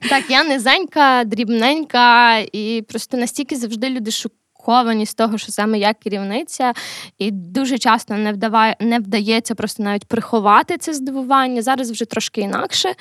Так, 0.09 0.24
я 0.28 0.45
низенька, 0.45 1.24
дрібненька, 1.24 2.39
і 2.39 2.84
просто 2.89 3.16
настільки 3.16 3.57
завжди 3.57 3.91
люди 3.91 4.11
шукають 4.11 4.48
шоковані 4.59 5.07
з 5.07 5.15
того, 5.15 5.39
що 5.39 5.53
саме 5.53 5.79
я 5.79 5.95
керівниця, 5.95 6.73
і 7.19 7.31
дуже 7.31 7.79
часто 7.79 8.15
не 8.15 8.33
вдаває, 8.33 8.77
не 8.81 8.99
вдається 8.99 9.55
просто 9.55 9.83
навіть 9.83 10.05
приховати 10.05 10.79
це 10.79 10.95
здивування. 10.95 11.63
Зараз 11.63 11.91
вже 11.91 12.05
трошки 12.05 12.41
інакше. 12.41 12.95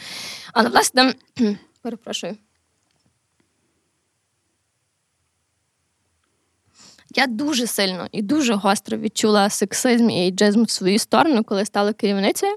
Але, 0.54 0.70
власне, 0.70 1.14
перепрошую. 1.82 2.38
Я 7.16 7.28
дуже 7.28 7.68
сильно 7.68 8.08
і 8.12 8.22
дуже 8.22 8.54
гостро 8.54 8.98
відчула 8.98 9.50
сексизм 9.50 10.10
і 10.10 10.14
ейджизм 10.14 10.64
в 10.64 10.70
свою 10.70 11.00
сторону, 11.00 11.44
коли 11.44 11.66
стала 11.66 11.94
керівницею. 11.94 12.56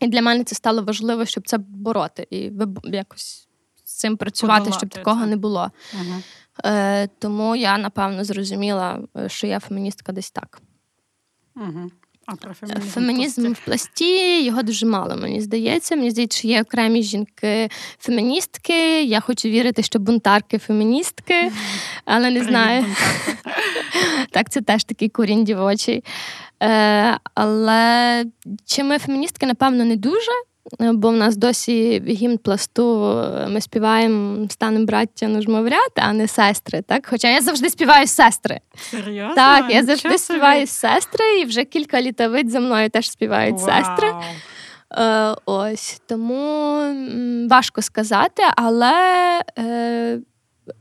І 0.00 0.08
для 0.08 0.22
мене 0.22 0.44
це 0.44 0.54
стало 0.54 0.82
важливо, 0.82 1.26
щоб 1.26 1.48
це 1.48 1.58
бороти 1.58 2.26
і 2.30 2.52
якось 2.84 3.48
з 3.84 3.92
цим 3.92 4.16
працювати, 4.16 4.60
Подолати 4.60 4.78
щоб 4.78 4.90
такого 4.90 5.20
це. 5.20 5.26
не 5.26 5.36
було. 5.36 5.70
Ага. 6.00 6.22
Е, 6.64 7.08
Тому 7.18 7.56
я 7.56 7.78
напевно 7.78 8.24
зрозуміла, 8.24 9.00
е, 9.16 9.28
що 9.28 9.46
я 9.46 9.60
феміністка 9.60 10.12
десь 10.12 10.30
так. 10.30 10.60
Угу. 11.56 11.90
А 12.26 12.36
про 12.36 12.54
фемінізм, 12.54 12.88
фемінізм 12.88 13.52
в 13.52 13.64
пласті 13.64 14.44
його 14.44 14.62
дуже 14.62 14.86
мало, 14.86 15.16
мені 15.16 15.40
здається. 15.40 15.96
Мені 15.96 16.10
здається, 16.10 16.38
що 16.38 16.48
є 16.48 16.62
окремі 16.62 17.02
жінки-феміністки. 17.02 19.04
Я 19.04 19.20
хочу 19.20 19.48
вірити, 19.48 19.82
що 19.82 19.98
бунтарки-феміністки, 19.98 21.52
але 22.04 22.30
не 22.30 22.44
знаю. 22.44 22.84
Так, 24.30 24.50
це 24.50 24.60
теж 24.60 24.84
такий 24.84 25.08
корінь 25.08 25.44
дівочий. 25.44 26.04
Е, 26.62 27.18
Але 27.34 28.24
чи 28.64 28.84
ми 28.84 28.98
феміністки, 28.98 29.46
напевно, 29.46 29.84
не 29.84 29.96
дуже. 29.96 30.30
Е, 30.80 30.92
бо 30.92 31.08
в 31.08 31.16
нас 31.16 31.36
досі 31.36 32.02
гімн 32.08 32.38
пласту 32.38 33.04
е, 33.04 33.48
ми 33.48 33.60
співаємо 33.60 34.48
станем 34.48 34.86
браття 34.86 35.28
нужмовряти, 35.28 36.02
а 36.02 36.12
не 36.12 36.28
сестри. 36.28 36.82
Так? 36.82 37.06
Хоча 37.10 37.28
я 37.28 37.40
завжди 37.40 37.70
співаю 37.70 38.06
сестри. 38.06 38.60
Серйозно? 38.90 39.34
Так, 39.34 39.70
я 39.70 39.84
завжди 39.84 40.08
Чого 40.08 40.18
співаю 40.18 40.66
сестри, 40.66 41.40
і 41.40 41.44
вже 41.44 41.64
кілька 41.64 42.02
літовиць 42.02 42.50
за 42.50 42.60
мною 42.60 42.90
теж 42.90 43.10
співають 43.10 43.60
Вау. 43.60 43.66
сестри. 43.66 44.14
Е, 44.92 45.34
Ось 45.44 46.02
тому 46.06 46.80
важко 47.50 47.82
сказати, 47.82 48.42
але 48.56 48.92
е, 49.58 50.18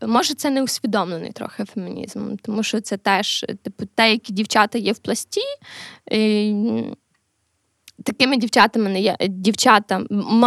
може 0.08 0.34
це 0.34 0.50
не 0.50 0.64
усвідомлений 0.64 1.32
трохи 1.32 1.66
фемінізм, 1.66 2.36
тому 2.44 2.64
що 2.64 2.82
це 2.82 2.98
теж 2.98 3.46
типу 3.64 3.86
те, 3.96 4.12
які 4.12 4.34
дівчата 4.34 4.78
є 4.78 4.92
в 4.92 4.98
пласті. 4.98 5.42
І, 6.12 6.54
Такими 8.06 8.38
дівчатами 8.38 8.90
не 8.90 9.02
є 9.02 9.18
дівчата 9.30 10.06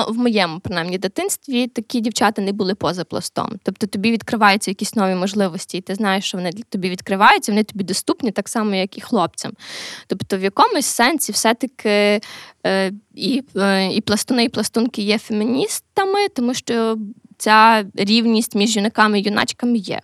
в 0.08 0.18
моєму 0.18 0.60
принаймні 0.60 0.98
дитинстві 0.98 1.66
такі 1.66 2.00
дівчата 2.00 2.42
не 2.42 2.52
були 2.52 2.74
поза 2.74 3.04
пластом. 3.04 3.52
Тобто 3.62 3.86
тобі 3.86 4.10
відкриваються 4.10 4.70
якісь 4.70 4.94
нові 4.94 5.14
можливості, 5.14 5.78
і 5.78 5.80
ти 5.80 5.94
знаєш, 5.94 6.24
що 6.24 6.38
вони 6.38 6.52
тобі 6.52 6.90
відкриваються, 6.90 7.52
вони 7.52 7.64
тобі 7.64 7.84
доступні 7.84 8.30
так 8.30 8.48
само, 8.48 8.74
як 8.74 8.98
і 8.98 9.00
хлопцям. 9.00 9.52
Тобто, 10.06 10.38
в 10.38 10.42
якомусь 10.42 10.86
сенсі, 10.86 11.32
все-таки 11.32 12.20
е, 12.66 12.92
і, 13.14 13.42
е, 13.56 13.92
і 13.92 14.00
пластуни, 14.00 14.44
і 14.44 14.48
пластунки 14.48 15.02
є 15.02 15.18
феміністами, 15.18 16.28
тому 16.28 16.54
що 16.54 16.98
ця 17.38 17.86
рівність 17.94 18.54
між 18.54 18.76
юнаками 18.76 19.20
і 19.20 19.22
юначками 19.22 19.78
є 19.78 20.00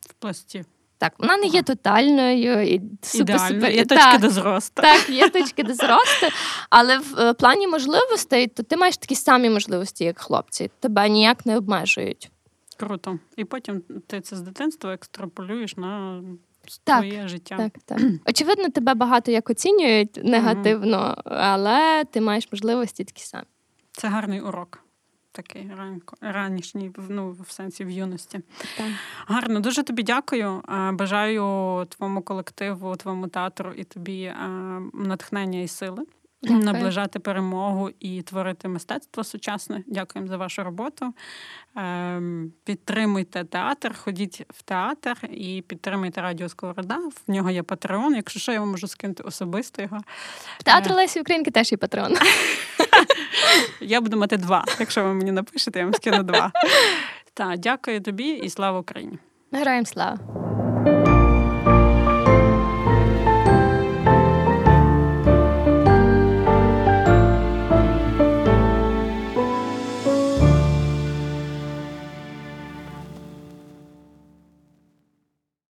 в 0.00 0.12
пласті. 0.12 0.64
Так, 0.98 1.14
вона 1.18 1.36
не 1.36 1.46
є 1.46 1.62
тотальною 1.62 2.62
і 2.74 2.82
супер 3.02 3.40
супер. 3.40 3.70
Є 3.70 3.84
точки 3.84 4.04
так, 4.04 4.20
до 4.20 4.30
зросту. 4.30 4.82
Так, 4.82 5.10
є 5.10 5.28
точки 5.28 5.62
до 5.62 5.74
зросту, 5.74 6.26
але 6.70 6.98
в 6.98 7.18
е, 7.18 7.34
плані 7.34 7.66
можливостей, 7.66 8.46
то 8.46 8.62
ти 8.62 8.76
маєш 8.76 8.96
такі 8.96 9.14
самі 9.14 9.50
можливості, 9.50 10.04
як 10.04 10.18
хлопці. 10.18 10.70
Тебе 10.80 11.08
ніяк 11.08 11.46
не 11.46 11.56
обмежують. 11.56 12.30
Круто. 12.76 13.18
І 13.36 13.44
потім 13.44 13.82
ти 14.06 14.20
це 14.20 14.36
з 14.36 14.40
дитинства 14.40 14.94
екстраполюєш 14.94 15.76
на 15.76 16.22
своє 16.68 17.18
так, 17.18 17.28
життя. 17.28 17.56
Так, 17.56 17.72
так. 17.84 18.00
Очевидно, 18.28 18.68
тебе 18.68 18.94
багато 18.94 19.30
як 19.30 19.50
оцінюють 19.50 20.20
негативно, 20.24 21.22
але 21.24 22.04
ти 22.04 22.20
маєш 22.20 22.48
можливості 22.52 23.04
такі 23.04 23.22
самі. 23.22 23.44
Це 23.92 24.08
гарний 24.08 24.40
урок 24.40 24.87
такий 25.42 25.70
ранішній, 26.20 26.90
ну, 27.08 27.36
в 27.48 27.50
сенсі 27.50 27.84
в 27.84 27.90
юності. 27.90 28.40
Так. 28.76 28.86
Гарно, 29.26 29.60
дуже 29.60 29.82
тобі 29.82 30.02
дякую. 30.02 30.62
Бажаю 30.92 31.42
твоєму 31.88 32.22
колективу, 32.22 32.96
твоєму 32.96 33.28
театру 33.28 33.72
і 33.72 33.84
тобі 33.84 34.32
натхнення 34.94 35.60
і 35.60 35.68
сили. 35.68 36.04
Дякую. 36.42 36.64
Наближати 36.64 37.18
перемогу 37.18 37.90
і 38.00 38.22
творити 38.22 38.68
мистецтво 38.68 39.24
сучасне. 39.24 39.82
Дякуємо 39.86 40.28
за 40.28 40.36
вашу 40.36 40.64
роботу. 40.64 41.14
Ем, 41.76 42.52
підтримуйте 42.64 43.44
театр, 43.44 43.96
ходіть 43.98 44.42
в 44.50 44.62
театр 44.62 45.16
і 45.30 45.64
підтримуйте 45.66 46.22
Радіо 46.22 46.48
Сковорода. 46.48 46.96
В 46.96 47.30
нього 47.30 47.50
є 47.50 47.62
патреон. 47.62 48.14
Якщо 48.14 48.40
що, 48.40 48.52
я 48.52 48.60
вам 48.60 48.70
можу 48.70 48.86
скинути 48.86 49.22
особисто 49.22 49.82
його. 49.82 49.98
В 50.58 50.62
театру 50.62 50.92
е. 50.92 50.96
Лесі 50.96 51.20
Українки 51.20 51.50
теж 51.50 51.72
є 51.72 51.78
патреон. 51.78 52.14
Я 53.80 54.00
буду 54.00 54.16
мати 54.16 54.36
два. 54.36 54.64
Якщо 54.80 55.04
ви 55.04 55.14
мені 55.14 55.32
напишете, 55.32 55.78
я 55.78 55.84
вам 55.84 55.94
скину 55.94 56.22
два. 56.22 56.52
Так, 57.34 57.58
дякую 57.58 58.00
тобі 58.00 58.28
і 58.28 58.50
слава 58.50 58.80
Україні. 58.80 59.18
Героям 59.52 59.86
слава. 59.86 60.18